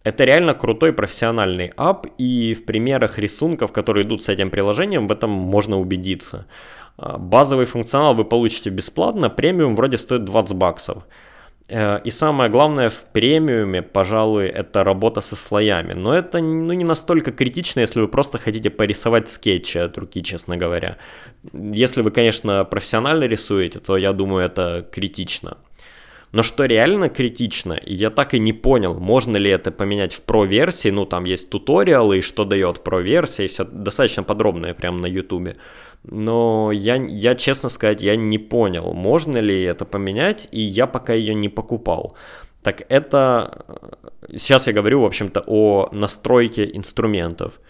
Это 0.04 0.24
реально 0.24 0.52
крутой 0.52 0.92
профессиональный 0.92 1.72
ап, 1.78 2.06
и 2.18 2.52
в 2.52 2.66
примерах 2.66 3.18
рисунков, 3.18 3.72
которые 3.72 4.04
идут 4.04 4.22
с 4.22 4.28
этим 4.28 4.50
приложением, 4.50 5.08
в 5.08 5.12
этом 5.12 5.30
можно 5.30 5.80
убедиться. 5.80 6.46
А, 6.98 7.16
базовый 7.16 7.64
функционал 7.64 8.14
вы 8.14 8.24
получите 8.24 8.68
бесплатно, 8.68 9.30
премиум 9.30 9.76
вроде 9.76 9.96
стоит 9.96 10.24
20 10.24 10.56
баксов. 10.56 11.04
Э, 11.70 12.00
и 12.04 12.10
самое 12.10 12.50
главное 12.50 12.88
в 12.88 13.02
премиуме, 13.12 13.82
пожалуй, 13.82 14.48
это 14.48 14.84
работа 14.84 15.20
со 15.20 15.36
слоями. 15.36 15.92
Но 15.92 16.14
это 16.14 16.40
ну, 16.40 16.72
не 16.72 16.84
настолько 16.84 17.30
критично, 17.30 17.80
если 17.80 18.00
вы 18.00 18.08
просто 18.08 18.38
хотите 18.38 18.70
порисовать 18.70 19.28
скетчи 19.28 19.78
от 19.78 19.96
руки, 19.98 20.22
честно 20.22 20.56
говоря. 20.56 20.96
Если 21.52 22.02
вы, 22.02 22.10
конечно, 22.10 22.64
профессионально 22.64 23.24
рисуете, 23.24 23.78
то 23.78 23.96
я 23.96 24.12
думаю, 24.12 24.44
это 24.44 24.86
критично. 24.90 25.56
Но 26.32 26.42
что 26.44 26.64
реально 26.64 27.08
критично, 27.08 27.78
я 27.84 28.10
так 28.10 28.34
и 28.34 28.38
не 28.38 28.52
понял, 28.52 28.94
можно 28.94 29.36
ли 29.36 29.50
это 29.50 29.72
поменять 29.72 30.14
в 30.14 30.22
Pro-версии, 30.24 30.90
ну 30.90 31.04
там 31.04 31.24
есть 31.24 31.50
туториалы, 31.50 32.18
и 32.18 32.20
что 32.22 32.44
дает 32.44 32.82
Pro-версия, 32.84 33.46
и 33.46 33.48
все 33.48 33.64
достаточно 33.64 34.22
подробное 34.22 34.74
прямо 34.74 35.00
на 35.00 35.06
YouTube. 35.06 35.56
Но 36.04 36.70
я, 36.72 36.94
я, 36.94 37.34
честно 37.34 37.68
сказать, 37.68 38.02
я 38.02 38.16
не 38.16 38.38
понял, 38.38 38.92
можно 38.94 39.38
ли 39.38 39.60
это 39.62 39.84
поменять, 39.84 40.48
и 40.52 40.60
я 40.60 40.86
пока 40.86 41.14
ее 41.14 41.34
не 41.34 41.48
покупал. 41.48 42.16
Так 42.62 42.82
это, 42.88 43.64
сейчас 44.36 44.66
я 44.66 44.72
говорю, 44.72 45.00
в 45.00 45.06
общем-то, 45.06 45.42
о 45.46 45.88
настройке 45.92 46.70
инструментов 46.72 47.60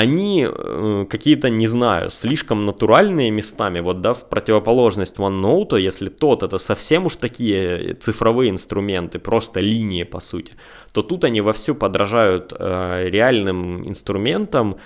они 0.00 0.46
э, 0.48 1.06
какие-то, 1.10 1.50
не 1.50 1.66
знаю, 1.66 2.10
слишком 2.10 2.64
натуральные 2.64 3.30
местами, 3.30 3.80
вот, 3.80 4.00
да, 4.00 4.14
в 4.14 4.28
противоположность 4.30 5.18
OneNote, 5.18 5.78
если 5.78 6.08
тот 6.08 6.42
это 6.42 6.58
совсем 6.58 7.04
уж 7.04 7.16
такие 7.16 7.94
цифровые 8.00 8.50
инструменты, 8.50 9.18
просто 9.18 9.60
линии, 9.60 10.04
по 10.04 10.20
сути, 10.20 10.52
то 10.92 11.02
тут 11.02 11.24
они 11.24 11.42
вовсю 11.42 11.74
подражают 11.74 12.52
э, 12.58 13.10
реальным 13.10 13.86
инструментам, 13.86 14.76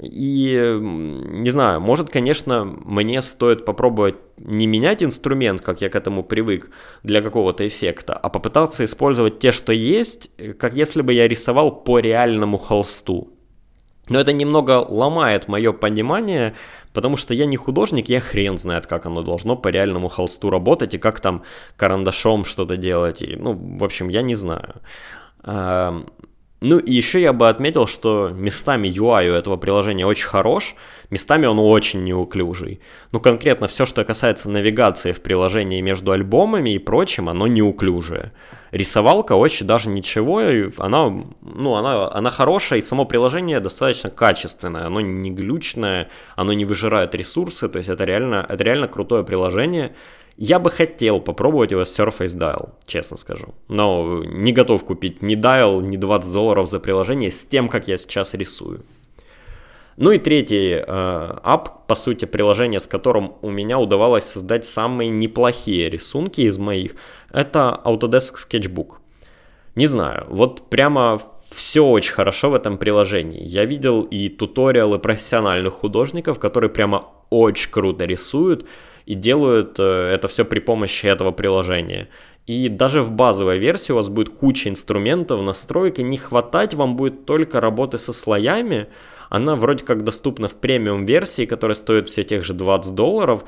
и, 0.00 0.78
не 0.80 1.50
знаю, 1.50 1.80
может, 1.80 2.08
конечно, 2.08 2.64
мне 2.64 3.22
стоит 3.22 3.64
попробовать 3.64 4.14
не 4.38 4.68
менять 4.68 5.02
инструмент, 5.02 5.60
как 5.60 5.82
я 5.82 5.88
к 5.88 5.96
этому 5.96 6.22
привык, 6.22 6.70
для 7.02 7.22
какого-то 7.22 7.66
эффекта, 7.66 8.14
а 8.14 8.28
попытаться 8.28 8.84
использовать 8.84 9.40
те, 9.40 9.50
что 9.50 9.72
есть, 9.72 10.30
как 10.58 10.74
если 10.74 11.02
бы 11.02 11.12
я 11.12 11.26
рисовал 11.28 11.82
по 11.84 11.98
реальному 11.98 12.56
холсту. 12.56 13.39
Но 14.10 14.20
это 14.20 14.32
немного 14.32 14.84
ломает 14.86 15.48
мое 15.48 15.72
понимание, 15.72 16.54
потому 16.92 17.16
что 17.16 17.32
я 17.32 17.46
не 17.46 17.56
художник, 17.56 18.08
я 18.08 18.20
хрен 18.20 18.58
знает, 18.58 18.86
как 18.86 19.06
оно 19.06 19.22
должно 19.22 19.56
по 19.56 19.68
реальному 19.68 20.08
холсту 20.08 20.50
работать 20.50 20.94
и 20.94 20.98
как 20.98 21.20
там 21.20 21.42
карандашом 21.76 22.44
что-то 22.44 22.76
делать. 22.76 23.22
И, 23.22 23.36
ну, 23.36 23.54
в 23.54 23.84
общем, 23.84 24.08
я 24.08 24.22
не 24.22 24.34
знаю. 24.34 24.74
Ну 26.60 26.78
и 26.78 26.92
еще 26.92 27.22
я 27.22 27.32
бы 27.32 27.48
отметил, 27.48 27.86
что 27.86 28.28
местами 28.28 28.88
UI 28.88 29.30
у 29.30 29.32
этого 29.32 29.56
приложения 29.56 30.04
очень 30.04 30.26
хорош, 30.26 30.74
местами 31.08 31.46
он 31.46 31.58
очень 31.58 32.04
неуклюжий. 32.04 32.80
Ну 33.12 33.20
конкретно 33.20 33.66
все, 33.66 33.86
что 33.86 34.04
касается 34.04 34.50
навигации 34.50 35.12
в 35.12 35.22
приложении 35.22 35.80
между 35.80 36.12
альбомами 36.12 36.70
и 36.70 36.78
прочим, 36.78 37.30
оно 37.30 37.46
неуклюжее. 37.46 38.32
Рисовалка 38.72 39.32
очень 39.32 39.66
даже 39.66 39.88
ничего, 39.88 40.42
она, 40.76 41.10
ну, 41.40 41.74
она, 41.74 42.12
она 42.12 42.30
хорошая, 42.30 42.78
и 42.78 42.82
само 42.82 43.06
приложение 43.06 43.58
достаточно 43.58 44.10
качественное, 44.10 44.86
оно 44.86 45.00
не 45.00 45.30
глючное, 45.30 46.08
оно 46.36 46.52
не 46.52 46.66
выжирает 46.66 47.14
ресурсы, 47.14 47.68
то 47.68 47.78
есть 47.78 47.88
это 47.88 48.04
реально, 48.04 48.46
это 48.48 48.62
реально 48.62 48.86
крутое 48.86 49.24
приложение. 49.24 49.94
Я 50.40 50.58
бы 50.58 50.70
хотел 50.70 51.20
попробовать 51.20 51.70
его 51.70 51.82
Surface 51.82 52.34
Dial, 52.34 52.70
честно 52.86 53.18
скажу. 53.18 53.54
Но 53.68 54.24
не 54.24 54.52
готов 54.52 54.82
купить 54.86 55.20
ни 55.20 55.36
Dial, 55.36 55.82
ни 55.82 55.98
20 55.98 56.32
долларов 56.32 56.66
за 56.66 56.80
приложение 56.80 57.30
с 57.30 57.44
тем, 57.44 57.68
как 57.68 57.88
я 57.88 57.98
сейчас 57.98 58.32
рисую. 58.32 58.80
Ну 59.98 60.12
и 60.12 60.18
третий 60.18 60.82
э, 60.82 60.82
по 61.86 61.94
сути, 61.94 62.24
приложение, 62.24 62.80
с 62.80 62.86
которым 62.86 63.34
у 63.42 63.50
меня 63.50 63.78
удавалось 63.78 64.24
создать 64.24 64.64
самые 64.64 65.10
неплохие 65.10 65.90
рисунки 65.90 66.40
из 66.40 66.56
моих, 66.56 66.92
это 67.30 67.78
Autodesk 67.84 68.36
Sketchbook. 68.48 68.92
Не 69.74 69.88
знаю, 69.88 70.24
вот 70.30 70.70
прямо 70.70 71.20
все 71.50 71.84
очень 71.84 72.14
хорошо 72.14 72.48
в 72.48 72.54
этом 72.54 72.78
приложении. 72.78 73.44
Я 73.44 73.66
видел 73.66 74.04
и 74.04 74.30
туториалы 74.30 74.98
профессиональных 74.98 75.74
художников, 75.74 76.38
которые 76.38 76.70
прямо 76.70 77.04
очень 77.28 77.70
круто 77.70 78.06
рисуют 78.06 78.66
и 79.10 79.16
делают 79.16 79.80
э, 79.80 80.12
это 80.14 80.28
все 80.28 80.44
при 80.44 80.60
помощи 80.60 81.06
этого 81.06 81.32
приложения. 81.32 82.08
И 82.46 82.68
даже 82.68 83.02
в 83.02 83.10
базовой 83.10 83.58
версии 83.58 83.90
у 83.90 83.96
вас 83.96 84.08
будет 84.08 84.28
куча 84.28 84.68
инструментов, 84.68 85.42
настроек, 85.42 85.98
и 85.98 86.04
не 86.04 86.16
хватать 86.16 86.74
вам 86.74 86.94
будет 86.94 87.26
только 87.26 87.60
работы 87.60 87.98
со 87.98 88.12
слоями. 88.12 88.86
Она 89.28 89.56
вроде 89.56 89.84
как 89.84 90.04
доступна 90.04 90.46
в 90.46 90.54
премиум 90.54 91.06
версии, 91.06 91.44
которая 91.44 91.74
стоит 91.74 92.08
все 92.08 92.22
тех 92.22 92.44
же 92.44 92.54
20 92.54 92.94
долларов, 92.94 93.44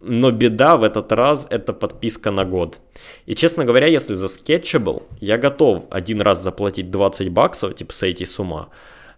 но 0.00 0.32
беда 0.32 0.76
в 0.76 0.82
этот 0.82 1.12
раз 1.12 1.46
это 1.48 1.72
подписка 1.72 2.32
на 2.32 2.44
год. 2.44 2.80
И 3.26 3.36
честно 3.36 3.64
говоря, 3.64 3.86
если 3.86 4.14
за 4.14 4.26
Sketchable 4.26 5.04
я 5.20 5.38
готов 5.38 5.84
один 5.90 6.22
раз 6.22 6.42
заплатить 6.42 6.90
20 6.90 7.28
баксов, 7.28 7.76
типа 7.76 7.92
сойти 7.92 8.24
с 8.24 8.40
ума, 8.40 8.68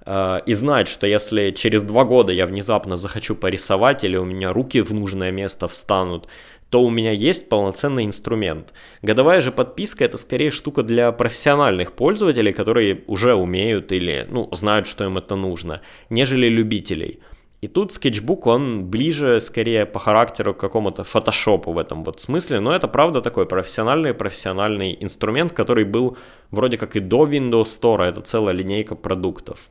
и 0.06 0.52
знать, 0.52 0.86
что 0.86 1.06
если 1.06 1.50
через 1.50 1.82
два 1.82 2.04
года 2.04 2.32
я 2.32 2.46
внезапно 2.46 2.96
захочу 2.96 3.34
порисовать 3.34 4.04
или 4.04 4.16
у 4.16 4.24
меня 4.24 4.52
руки 4.52 4.80
в 4.80 4.92
нужное 4.94 5.32
место 5.32 5.66
встанут, 5.66 6.28
то 6.70 6.82
у 6.82 6.90
меня 6.90 7.12
есть 7.12 7.48
полноценный 7.48 8.04
инструмент. 8.04 8.72
Годовая 9.02 9.40
же 9.40 9.52
подписка 9.52 10.04
это 10.04 10.16
скорее 10.16 10.50
штука 10.50 10.82
для 10.82 11.12
профессиональных 11.12 11.92
пользователей, 11.92 12.52
которые 12.52 13.02
уже 13.06 13.34
умеют 13.34 13.92
или 13.92 14.26
ну, 14.28 14.48
знают, 14.52 14.86
что 14.86 15.04
им 15.04 15.16
это 15.18 15.36
нужно, 15.36 15.80
нежели 16.10 16.48
любителей. 16.48 17.20
И 17.62 17.68
тут 17.68 17.92
скетчбук, 17.92 18.46
он 18.46 18.84
ближе 18.84 19.40
скорее 19.40 19.86
по 19.86 19.98
характеру 19.98 20.54
к 20.54 20.58
какому-то 20.58 21.04
фотошопу 21.04 21.72
в 21.72 21.78
этом 21.78 22.04
вот 22.04 22.20
смысле, 22.20 22.60
но 22.60 22.74
это 22.74 22.86
правда 22.86 23.22
такой 23.22 23.46
профессиональный 23.46 24.12
профессиональный 24.12 24.96
инструмент, 25.00 25.52
который 25.52 25.84
был 25.84 26.18
вроде 26.50 26.76
как 26.76 26.96
и 26.96 27.00
до 27.00 27.26
Windows 27.26 27.64
Store, 27.64 28.04
это 28.04 28.20
целая 28.20 28.54
линейка 28.54 28.94
продуктов. 28.94 29.70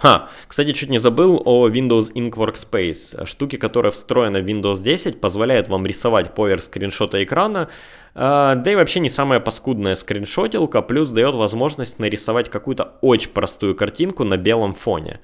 Ха, 0.00 0.28
кстати, 0.46 0.72
чуть 0.72 0.90
не 0.90 0.98
забыл 0.98 1.42
о 1.44 1.68
Windows 1.68 2.12
Ink 2.14 2.34
Workspace, 2.34 3.26
штуке, 3.26 3.58
которая 3.58 3.90
встроена 3.90 4.40
в 4.40 4.44
Windows 4.44 4.80
10, 4.80 5.20
позволяет 5.20 5.66
вам 5.66 5.84
рисовать 5.84 6.34
поверх 6.34 6.62
скриншота 6.62 7.24
экрана, 7.24 7.68
а, 8.14 8.54
да 8.54 8.70
и 8.70 8.76
вообще 8.76 9.00
не 9.00 9.08
самая 9.08 9.40
паскудная 9.40 9.96
скриншотилка, 9.96 10.82
плюс 10.82 11.08
дает 11.08 11.34
возможность 11.34 11.98
нарисовать 11.98 12.48
какую-то 12.48 12.92
очень 13.00 13.30
простую 13.30 13.74
картинку 13.74 14.22
на 14.22 14.36
белом 14.36 14.72
фоне. 14.72 15.18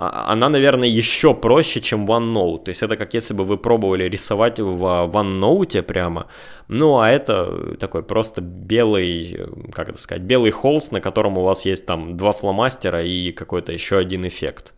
А, 0.00 0.32
она, 0.32 0.48
наверное, 0.48 0.88
еще 0.88 1.34
проще, 1.34 1.80
чем 1.80 2.06
OneNote. 2.06 2.64
То 2.64 2.68
есть 2.68 2.82
это 2.82 2.96
как 2.96 3.14
если 3.14 3.34
бы 3.34 3.44
вы 3.44 3.58
пробовали 3.58 4.04
рисовать 4.04 4.60
в 4.60 5.10
OneNote 5.12 5.82
прямо. 5.82 6.26
Ну, 6.68 7.00
а 7.00 7.10
это 7.10 7.76
такой 7.80 8.02
просто 8.02 8.40
белый, 8.40 9.36
как 9.72 9.88
это 9.88 9.98
сказать, 9.98 10.22
белый 10.22 10.52
холст, 10.52 10.92
на 10.92 11.00
котором 11.00 11.36
у 11.38 11.42
вас 11.42 11.66
есть 11.66 11.84
там 11.86 12.16
два 12.16 12.30
фломастера 12.30 13.02
и 13.04 13.32
какой-то 13.32 13.72
еще 13.72 13.98
один 13.98 14.24
эффект. 14.26 14.72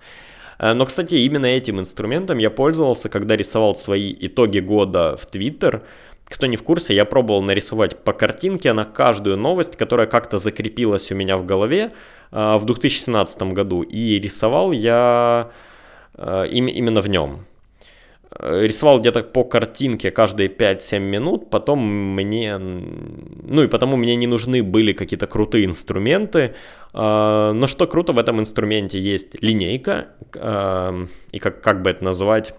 Э, 0.58 0.72
но, 0.72 0.86
кстати, 0.86 1.16
именно 1.16 1.46
этим 1.46 1.80
инструментом 1.80 2.38
я 2.38 2.50
пользовался, 2.50 3.10
когда 3.10 3.36
рисовал 3.36 3.74
свои 3.74 4.16
итоги 4.20 4.60
года 4.60 5.16
в 5.16 5.26
Twitter. 5.26 5.82
Кто 6.30 6.46
не 6.46 6.56
в 6.56 6.62
курсе, 6.62 6.94
я 6.94 7.04
пробовал 7.04 7.42
нарисовать 7.42 8.04
по 8.04 8.12
картинке 8.12 8.72
на 8.72 8.84
каждую 8.84 9.36
новость, 9.36 9.76
которая 9.76 10.06
как-то 10.06 10.38
закрепилась 10.38 11.10
у 11.10 11.16
меня 11.16 11.36
в 11.36 11.44
голове 11.44 11.90
э, 12.30 12.56
в 12.56 12.64
2017 12.64 13.42
году. 13.52 13.82
И 13.82 14.20
рисовал 14.20 14.70
я 14.70 15.50
э, 16.14 16.46
именно 16.48 17.00
в 17.00 17.08
нем. 17.08 17.46
Э, 18.30 18.64
рисовал 18.64 19.00
где-то 19.00 19.24
по 19.24 19.42
картинке 19.42 20.12
каждые 20.12 20.48
5-7 20.48 21.00
минут, 21.00 21.50
потом 21.50 21.80
мне, 22.14 22.58
ну 22.58 23.64
и 23.64 23.66
потому 23.66 23.96
мне 23.96 24.14
не 24.14 24.28
нужны 24.28 24.62
были 24.62 24.92
какие-то 24.92 25.26
крутые 25.26 25.64
инструменты, 25.64 26.54
но 26.92 27.66
что 27.66 27.86
круто 27.86 28.12
в 28.12 28.18
этом 28.18 28.40
инструменте 28.40 29.00
есть 29.00 29.40
линейка, 29.40 30.08
и 30.34 31.38
как, 31.38 31.60
как 31.60 31.82
бы 31.82 31.90
это 31.90 32.02
назвать, 32.02 32.54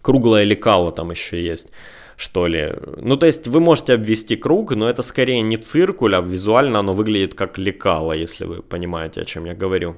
круглое 0.00 0.44
лекало 0.44 0.92
там 0.92 1.10
еще 1.10 1.42
есть 1.42 1.68
что 2.16 2.46
ли. 2.46 2.72
Ну, 2.96 3.16
то 3.16 3.26
есть 3.26 3.46
вы 3.48 3.60
можете 3.60 3.94
обвести 3.94 4.36
круг, 4.36 4.72
но 4.72 4.88
это 4.88 5.02
скорее 5.02 5.42
не 5.42 5.56
циркуль, 5.56 6.14
а 6.14 6.20
визуально 6.20 6.78
оно 6.78 6.92
выглядит 6.92 7.34
как 7.34 7.58
лекало, 7.58 8.12
если 8.12 8.44
вы 8.44 8.62
понимаете, 8.62 9.20
о 9.20 9.24
чем 9.24 9.46
я 9.46 9.54
говорю. 9.54 9.96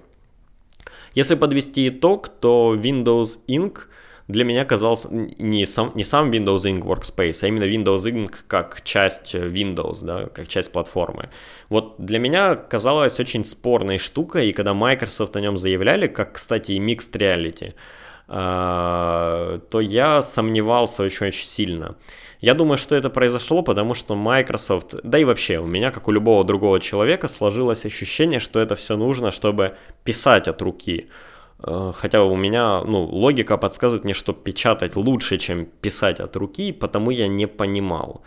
Если 1.14 1.34
подвести 1.34 1.88
итог, 1.88 2.28
то 2.28 2.74
Windows 2.76 3.38
Ink 3.48 3.86
для 4.28 4.44
меня 4.44 4.64
казался 4.64 5.08
не 5.12 5.64
сам, 5.66 5.92
не 5.94 6.04
сам 6.04 6.30
Windows 6.30 6.64
Inc. 6.64 6.82
Workspace, 6.82 7.44
а 7.44 7.46
именно 7.46 7.64
Windows 7.64 8.04
Inc. 8.12 8.32
как 8.48 8.82
часть 8.82 9.34
Windows, 9.34 10.04
да, 10.04 10.26
как 10.26 10.48
часть 10.48 10.72
платформы. 10.72 11.28
Вот 11.68 11.94
для 11.98 12.18
меня 12.18 12.56
казалось 12.56 13.20
очень 13.20 13.44
спорной 13.44 13.98
штукой, 13.98 14.48
и 14.48 14.52
когда 14.52 14.74
Microsoft 14.74 15.36
о 15.36 15.40
нем 15.40 15.56
заявляли, 15.56 16.08
как, 16.08 16.32
кстати, 16.32 16.72
и 16.72 16.80
Mixed 16.80 17.12
Reality, 17.12 17.74
то 18.28 19.80
я 19.80 20.20
сомневался 20.20 21.04
очень-очень 21.04 21.46
сильно. 21.46 21.96
Я 22.40 22.54
думаю, 22.54 22.76
что 22.76 22.94
это 22.94 23.10
произошло, 23.10 23.62
потому 23.62 23.94
что 23.94 24.14
Microsoft, 24.14 24.94
да 25.02 25.18
и 25.18 25.24
вообще 25.24 25.58
у 25.58 25.66
меня, 25.66 25.90
как 25.90 26.08
у 26.08 26.12
любого 26.12 26.44
другого 26.44 26.80
человека, 26.80 27.28
сложилось 27.28 27.86
ощущение, 27.86 28.40
что 28.40 28.60
это 28.60 28.74
все 28.74 28.96
нужно, 28.96 29.30
чтобы 29.30 29.76
писать 30.04 30.48
от 30.48 30.60
руки. 30.62 31.08
Э, 31.62 31.92
хотя 31.94 32.22
у 32.22 32.36
меня, 32.36 32.82
ну, 32.84 33.04
логика 33.04 33.56
подсказывает 33.56 34.04
мне, 34.04 34.14
что 34.14 34.32
печатать 34.32 34.96
лучше, 34.96 35.38
чем 35.38 35.66
писать 35.66 36.20
от 36.20 36.36
руки, 36.36 36.72
потому 36.72 37.10
я 37.10 37.28
не 37.28 37.46
понимал. 37.46 38.22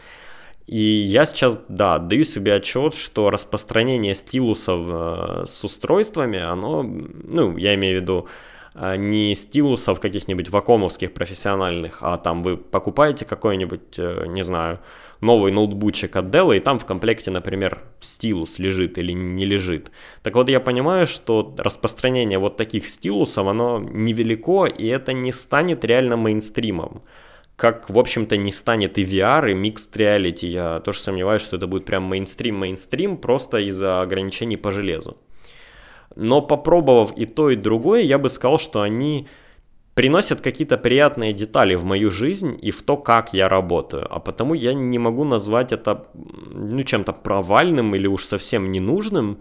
И 0.66 0.82
я 0.82 1.26
сейчас, 1.26 1.60
да, 1.68 2.00
даю 2.00 2.24
себе 2.24 2.56
отчет, 2.56 2.94
что 2.94 3.30
распространение 3.30 4.16
стилусов 4.16 4.88
э, 4.88 5.44
с 5.46 5.64
устройствами, 5.64 6.40
оно, 6.40 6.84
ну, 6.84 7.58
я 7.58 7.76
имею 7.76 8.00
в 8.00 8.02
виду, 8.02 8.28
э, 8.28 8.30
не 8.98 9.36
стилусов 9.36 10.00
каких-нибудь 10.00 10.50
вакуумовских 10.50 11.14
профессиональных, 11.14 11.98
а 12.02 12.18
там 12.18 12.44
вы 12.44 12.58
покупаете 12.58 13.26
какой-нибудь, 13.26 13.98
не 13.98 14.42
знаю, 14.42 14.80
новый 15.22 15.52
ноутбучик 15.52 16.16
от 16.16 16.26
Dell, 16.26 16.56
и 16.56 16.60
там 16.60 16.80
в 16.80 16.86
комплекте, 16.86 17.30
например, 17.30 17.84
стилус 18.00 18.58
лежит 18.58 18.98
или 18.98 19.12
не 19.12 19.46
лежит. 19.46 19.92
Так 20.24 20.36
вот, 20.36 20.48
я 20.50 20.62
понимаю, 20.62 21.08
что 21.08 21.54
распространение 21.58 22.40
вот 22.40 22.56
таких 22.56 22.88
стилусов, 22.88 23.46
оно 23.48 23.80
невелико, 23.80 24.66
и 24.66 24.88
это 24.88 25.12
не 25.12 25.34
станет 25.34 25.84
реально 25.84 26.16
мейнстримом. 26.16 27.02
Как, 27.58 27.90
в 27.90 28.00
общем-то, 28.00 28.38
не 28.38 28.54
станет 28.54 28.98
и 28.98 29.04
VR, 29.04 29.52
и 29.52 29.54
Mixed 29.54 29.94
Reality. 29.98 30.48
Я 30.48 30.80
тоже 30.80 31.02
сомневаюсь, 31.02 31.42
что 31.42 31.58
это 31.58 31.68
будет 31.68 31.84
прям 31.84 32.04
мейнстрим-мейнстрим, 32.14 33.18
просто 33.18 33.58
из-за 33.68 34.00
ограничений 34.00 34.56
по 34.56 34.72
железу. 34.72 35.18
Но 36.16 36.42
попробовав 36.42 37.14
и 37.18 37.26
то, 37.26 37.50
и 37.50 37.56
другое, 37.56 38.02
я 38.02 38.18
бы 38.18 38.30
сказал, 38.30 38.60
что 38.60 38.82
они 38.82 39.28
приносят 39.94 40.42
какие-то 40.42 40.78
приятные 40.78 41.34
детали 41.34 41.76
в 41.76 41.84
мою 41.84 42.10
жизнь 42.10 42.58
и 42.62 42.72
в 42.72 42.84
то, 42.84 42.98
как 42.98 43.34
я 43.34 43.50
работаю. 43.50 44.08
А 44.10 44.20
потому 44.20 44.54
я 44.54 44.74
не 44.74 44.98
могу 44.98 45.26
назвать 45.26 45.72
это 45.72 46.08
ну, 46.14 46.84
чем-то 46.84 47.12
провальным 47.14 47.96
или 47.96 48.08
уж 48.08 48.24
совсем 48.24 48.72
ненужным. 48.72 49.40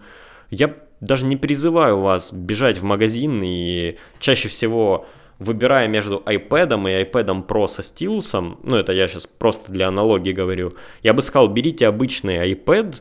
Я 0.51 0.75
даже 1.01 1.27
не 1.27 1.37
призываю 1.37 2.01
вас 2.01 2.33
бежать 2.33 2.79
в 2.79 2.83
магазин 2.83 3.41
и 3.43 3.99
чаще 4.19 4.49
всего 4.49 5.07
выбирая 5.39 5.87
между 5.87 6.23
iPad 6.27 6.75
и 6.91 7.05
iPad 7.05 7.47
Pro 7.47 7.69
со 7.69 7.83
стилусом, 7.83 8.59
ну 8.65 8.77
это 8.77 8.93
я 8.93 9.07
сейчас 9.07 9.27
просто 9.27 9.71
для 9.71 9.89
аналогии 9.89 10.33
говорю, 10.33 10.75
я 11.03 11.15
бы 11.15 11.23
сказал, 11.23 11.49
берите 11.49 11.87
обычный 11.87 12.53
iPad, 12.53 13.01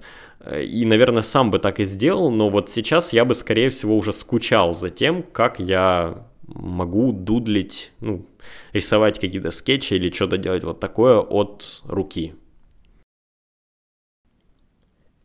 и, 0.55 0.85
наверное, 0.85 1.21
сам 1.21 1.51
бы 1.51 1.59
так 1.59 1.79
и 1.79 1.85
сделал, 1.85 2.31
но 2.31 2.49
вот 2.49 2.69
сейчас 2.69 3.13
я 3.13 3.25
бы, 3.25 3.33
скорее 3.33 3.69
всего, 3.69 3.97
уже 3.97 4.13
скучал 4.13 4.73
за 4.73 4.89
тем, 4.89 5.23
как 5.23 5.59
я 5.59 6.25
могу 6.47 7.11
дудлить, 7.11 7.91
ну, 7.99 8.25
рисовать 8.71 9.19
какие-то 9.19 9.51
скетчи 9.51 9.93
или 9.95 10.11
что-то 10.11 10.37
делать 10.37 10.63
вот 10.63 10.79
такое 10.79 11.19
от 11.19 11.81
руки. 11.85 12.35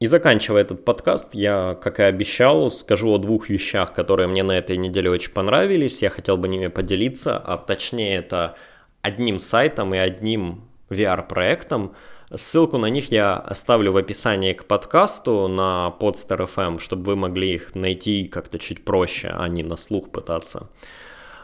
И 0.00 0.06
заканчивая 0.06 0.62
этот 0.62 0.84
подкаст, 0.84 1.32
я, 1.32 1.78
как 1.80 2.00
и 2.00 2.02
обещал, 2.02 2.72
скажу 2.72 3.12
о 3.12 3.18
двух 3.18 3.48
вещах, 3.48 3.92
которые 3.92 4.26
мне 4.26 4.42
на 4.42 4.50
этой 4.50 4.76
неделе 4.76 5.08
очень 5.08 5.30
понравились. 5.30 6.02
Я 6.02 6.10
хотел 6.10 6.36
бы 6.36 6.48
ними 6.48 6.66
поделиться, 6.66 7.38
а 7.38 7.56
точнее 7.56 8.16
это 8.16 8.56
одним 9.00 9.38
сайтом 9.38 9.94
и 9.94 9.98
одним 9.98 10.62
VR-проектом. 10.90 11.94
Ссылку 12.34 12.78
на 12.78 12.86
них 12.86 13.12
я 13.12 13.36
оставлю 13.36 13.92
в 13.92 13.96
описании 13.98 14.54
к 14.54 14.64
подкасту 14.64 15.48
на 15.48 15.94
Podster.fm, 16.00 16.78
чтобы 16.78 17.04
вы 17.04 17.16
могли 17.16 17.54
их 17.54 17.74
найти 17.74 18.24
как-то 18.24 18.58
чуть 18.58 18.84
проще, 18.84 19.28
а 19.36 19.48
не 19.48 19.62
на 19.62 19.76
слух 19.76 20.10
пытаться. 20.10 20.68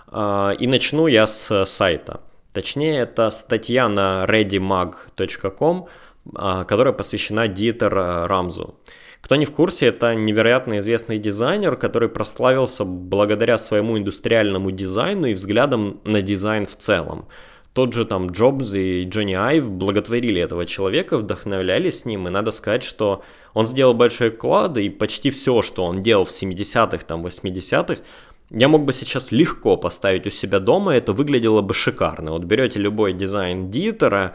А, 0.07 0.53
и 0.53 0.67
начну 0.67 1.07
я 1.07 1.27
с 1.27 1.67
сайта. 1.67 2.21
Точнее, 2.55 3.01
это 3.01 3.29
статья 3.31 3.89
на 3.89 4.25
readymag.com, 4.27 5.89
а, 6.35 6.65
которая 6.65 6.95
посвящена 6.95 7.49
Дитер 7.49 7.93
Рамзу. 8.27 8.75
Кто 9.21 9.37
не 9.37 9.45
в 9.45 9.53
курсе, 9.53 9.89
это 9.89 10.15
невероятно 10.15 10.79
известный 10.79 11.19
дизайнер, 11.19 11.77
который 11.77 12.09
прославился 12.09 12.85
благодаря 12.85 13.59
своему 13.59 13.99
индустриальному 13.99 14.71
дизайну 14.71 15.27
и 15.27 15.35
взглядам 15.35 16.01
на 16.05 16.23
дизайн 16.23 16.65
в 16.65 16.77
целом. 16.77 17.27
Тот 17.73 17.93
же 17.93 18.05
там 18.05 18.31
Джобс 18.31 18.75
и 18.75 19.05
Джонни 19.05 19.35
Айв 19.35 19.71
благотворили 19.71 20.41
этого 20.41 20.67
человека, 20.67 21.17
вдохновлялись 21.17 22.01
с 22.01 22.05
ним, 22.05 22.27
и 22.27 22.31
надо 22.31 22.51
сказать, 22.51 22.83
что 22.83 23.23
он 23.55 23.67
сделал 23.67 23.95
большой 23.95 24.31
вклад, 24.31 24.79
и 24.79 24.89
почти 24.89 25.31
все, 25.31 25.63
что 25.63 25.85
он 25.85 26.03
делал 26.03 26.25
в 26.25 26.31
70-х, 26.31 27.05
там, 27.07 27.25
80-х, 27.25 28.03
я 28.51 28.69
мог 28.69 28.85
бы 28.85 28.93
сейчас 28.93 29.31
легко 29.31 29.77
поставить 29.77 30.27
у 30.27 30.31
себя 30.31 30.59
дома, 30.59 30.95
это 30.95 31.13
выглядело 31.13 31.61
бы 31.61 31.75
шикарно. 31.75 32.33
Вот 32.33 32.45
берете 32.45 32.81
любой 32.81 33.13
дизайн 33.13 33.71
дитера, 33.71 34.35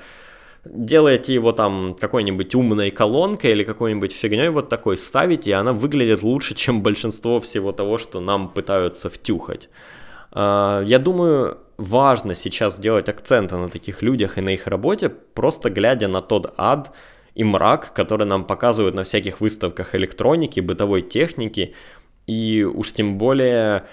делаете 0.66 1.34
его 1.34 1.52
там 1.52 1.96
какой-нибудь 2.00 2.56
умной 2.56 2.92
колонкой 2.92 3.52
или 3.52 3.64
какой-нибудь 3.64 4.14
фигней 4.14 4.50
вот 4.50 4.70
такой 4.70 4.98
ставите, 4.98 5.50
и 5.50 5.54
она 5.54 5.74
выглядит 5.74 6.22
лучше, 6.22 6.56
чем 6.56 6.82
большинство 6.82 7.40
всего 7.40 7.72
того, 7.72 7.98
что 7.98 8.20
нам 8.20 8.50
пытаются 8.50 9.10
втюхать. 9.10 9.70
А, 10.34 10.82
я 10.82 11.00
думаю, 11.00 11.58
важно 11.78 12.36
сейчас 12.36 12.78
сделать 12.78 13.10
акценты 13.10 13.56
на 13.56 13.70
таких 13.70 14.02
людях 14.02 14.38
и 14.38 14.42
на 14.42 14.50
их 14.50 14.68
работе, 14.68 15.10
просто 15.10 15.70
глядя 15.70 16.08
на 16.08 16.22
тот 16.22 16.54
ад 16.58 16.92
и 17.36 17.44
мрак, 17.44 17.94
который 17.94 18.26
нам 18.26 18.46
показывают 18.46 18.96
на 18.96 19.04
всяких 19.04 19.42
выставках 19.42 19.96
электроники, 19.96 20.60
бытовой 20.60 21.02
техники, 21.02 21.74
и 22.28 22.64
уж 22.64 22.94
тем 22.94 23.18
более 23.18 23.86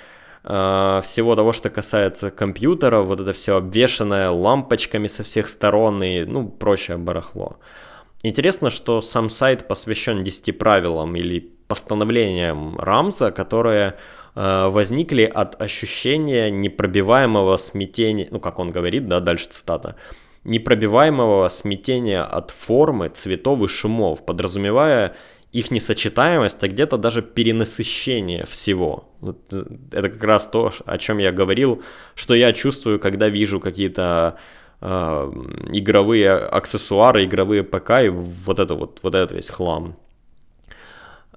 э, 0.45 1.01
всего 1.05 1.37
того, 1.37 1.53
что 1.53 1.71
касается 1.71 2.31
компьютера, 2.31 3.01
вот 3.01 3.21
это 3.21 3.33
все 3.33 3.57
обвешенное 3.57 4.31
лампочками 4.31 5.09
со 5.09 5.23
всех 5.23 5.49
сторон 5.49 6.03
и, 6.03 6.25
ну, 6.25 6.49
прочее 6.49 6.97
барахло. 6.97 7.59
Интересно, 8.23 8.69
что 8.69 9.01
сам 9.01 9.31
сайт 9.31 9.67
посвящен 9.67 10.23
10 10.23 10.59
правилам 10.59 11.17
или 11.17 11.41
постановлениям 11.67 12.79
Рамза, 12.79 13.31
которые 13.31 13.97
возникли 14.43 15.25
от 15.25 15.61
ощущения 15.61 16.51
непробиваемого 16.51 17.57
смятения, 17.59 18.29
ну, 18.31 18.41
как 18.41 18.59
он 18.59 18.71
говорит, 18.71 19.07
да, 19.07 19.21
дальше 19.21 19.49
цитата, 19.51 19.97
непробиваемого 20.45 21.49
смятения 21.49 22.23
от 22.23 22.51
формы, 22.51 23.09
цветов 23.09 23.61
и 23.63 23.67
шумов, 23.67 24.25
подразумевая 24.25 25.15
их 25.53 25.71
несочетаемость, 25.71 26.63
а 26.63 26.69
где-то 26.69 26.97
даже 26.97 27.23
перенасыщение 27.23 28.47
всего. 28.47 29.09
Это 29.91 30.09
как 30.09 30.23
раз 30.23 30.47
то, 30.47 30.73
о 30.87 30.99
чем 30.99 31.19
я 31.19 31.33
говорил, 31.33 31.83
что 32.15 32.35
я 32.35 32.53
чувствую, 32.53 33.01
когда 33.01 33.29
вижу 33.29 33.59
какие-то 33.59 34.39
э, 34.81 34.87
игровые 35.73 36.35
аксессуары, 36.35 37.25
игровые 37.25 37.65
ПК 37.65 37.91
и 38.05 38.09
вот 38.09 38.61
это 38.61 38.75
вот, 38.77 39.01
вот 39.03 39.15
этот 39.15 39.33
весь 39.33 39.51
хлам. 39.51 39.97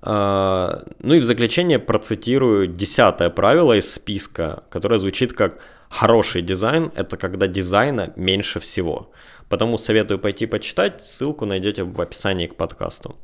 Э, 0.06 0.84
ну 1.00 1.14
и 1.14 1.20
в 1.20 1.24
заключение 1.24 1.80
процитирую 1.80 2.68
десятое 2.68 3.30
правило 3.30 3.74
из 3.74 3.94
списка, 3.94 4.64
которое 4.70 4.98
звучит 4.98 5.34
как 5.34 5.60
«Хороший 5.90 6.42
дизайн– 6.42 6.92
это 6.96 7.18
когда 7.18 7.48
дизайна 7.48 8.14
меньше 8.16 8.60
всего». 8.60 9.12
Потому 9.50 9.78
советую 9.78 10.20
пойти 10.20 10.48
почитать, 10.48 11.06
ссылку 11.06 11.46
найдете 11.46 11.84
в 11.84 12.02
описании 12.02 12.48
к 12.48 12.56
подкасту. 12.56 13.16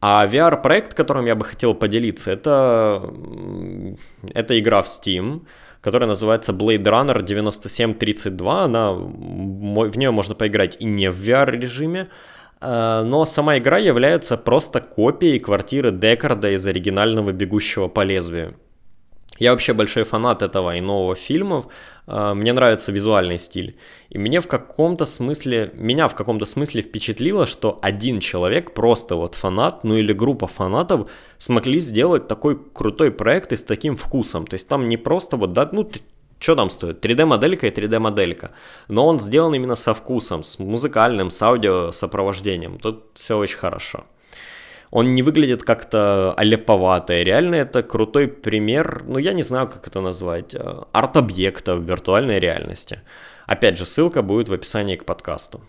А 0.00 0.26
VR-проект, 0.26 0.94
которым 0.94 1.26
я 1.26 1.34
бы 1.34 1.44
хотел 1.44 1.74
поделиться, 1.74 2.30
это, 2.30 3.12
это 4.32 4.58
игра 4.58 4.80
в 4.82 4.86
Steam, 4.86 5.42
которая 5.80 6.08
называется 6.08 6.52
Blade 6.52 6.84
Runner 6.84 7.22
9732. 7.22 8.64
Она, 8.64 8.92
в 8.92 9.98
нее 9.98 10.10
можно 10.12 10.34
поиграть 10.34 10.76
и 10.78 10.84
не 10.84 11.10
в 11.10 11.18
VR-режиме, 11.18 12.08
но 12.60 13.24
сама 13.24 13.58
игра 13.58 13.78
является 13.78 14.36
просто 14.36 14.80
копией 14.80 15.38
квартиры 15.38 15.90
Декарда 15.92 16.50
из 16.50 16.66
оригинального 16.66 17.32
«Бегущего 17.32 17.88
по 17.88 18.02
лезвию». 18.02 18.56
Я 19.38 19.52
вообще 19.52 19.72
большой 19.72 20.02
фанат 20.02 20.42
этого 20.42 20.76
и 20.76 20.80
нового 20.80 21.14
фильмов. 21.14 21.68
А, 22.06 22.34
мне 22.34 22.52
нравится 22.52 22.92
визуальный 22.92 23.38
стиль. 23.38 23.76
И 24.10 24.18
мне 24.18 24.40
в 24.40 24.48
каком-то 24.48 25.04
смысле, 25.04 25.70
меня 25.74 26.08
в 26.08 26.14
каком-то 26.14 26.44
смысле 26.46 26.82
впечатлило, 26.82 27.46
что 27.46 27.78
один 27.82 28.20
человек, 28.20 28.74
просто 28.74 29.14
вот 29.14 29.34
фанат, 29.34 29.84
ну 29.84 29.94
или 29.94 30.12
группа 30.12 30.46
фанатов, 30.46 31.08
смогли 31.38 31.78
сделать 31.78 32.26
такой 32.26 32.58
крутой 32.58 33.12
проект 33.12 33.52
и 33.52 33.56
с 33.56 33.62
таким 33.62 33.96
вкусом. 33.96 34.46
То 34.46 34.54
есть 34.54 34.68
там 34.68 34.88
не 34.88 34.96
просто 34.96 35.36
вот, 35.36 35.52
да, 35.52 35.68
ну, 35.72 35.88
что 36.38 36.54
там 36.54 36.70
стоит? 36.70 37.04
3D-моделька 37.04 37.66
и 37.66 37.70
3D-моделька. 37.70 38.50
Но 38.88 39.06
он 39.06 39.20
сделан 39.20 39.54
именно 39.54 39.74
со 39.74 39.92
вкусом, 39.92 40.42
с 40.44 40.58
музыкальным, 40.58 41.30
с 41.30 41.42
аудио 41.42 41.90
сопровождением. 41.90 42.78
Тут 42.78 43.04
все 43.14 43.36
очень 43.36 43.58
хорошо. 43.58 44.04
Он 44.90 45.14
не 45.14 45.22
выглядит 45.22 45.62
как-то 45.64 46.32
аляповато. 46.36 47.20
И 47.20 47.24
реально 47.24 47.56
это 47.56 47.82
крутой 47.82 48.28
пример, 48.28 49.02
ну 49.06 49.18
я 49.18 49.32
не 49.32 49.42
знаю, 49.42 49.68
как 49.68 49.86
это 49.86 50.00
назвать, 50.00 50.54
э, 50.54 50.82
арт-объекта 50.92 51.74
в 51.74 51.82
виртуальной 51.82 52.38
реальности. 52.38 53.02
Опять 53.46 53.76
же, 53.78 53.84
ссылка 53.84 54.22
будет 54.22 54.48
в 54.48 54.54
описании 54.54 54.96
к 54.96 55.04
подкасту. 55.04 55.60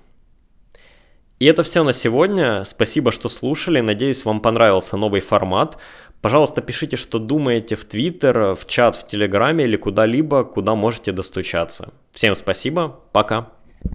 И 1.40 1.46
это 1.46 1.64
все 1.64 1.84
на 1.84 1.94
сегодня. 1.94 2.66
Спасибо, 2.66 3.12
что 3.12 3.30
слушали. 3.30 3.80
Надеюсь, 3.80 4.26
вам 4.26 4.42
понравился 4.42 4.98
новый 4.98 5.22
формат. 5.22 5.78
Пожалуйста, 6.22 6.62
пишите, 6.62 6.98
что 6.98 7.20
думаете 7.20 7.76
в 7.76 7.86
Твиттер, 7.86 8.54
в 8.54 8.66
чат 8.68 8.96
в 8.96 9.08
Телеграме 9.08 9.64
или 9.64 9.78
куда-либо, 9.78 10.44
куда 10.44 10.76
можете 10.76 11.12
достучаться. 11.12 11.94
Всем 12.12 12.36
спасибо. 12.36 13.00
Пока. 13.12 13.50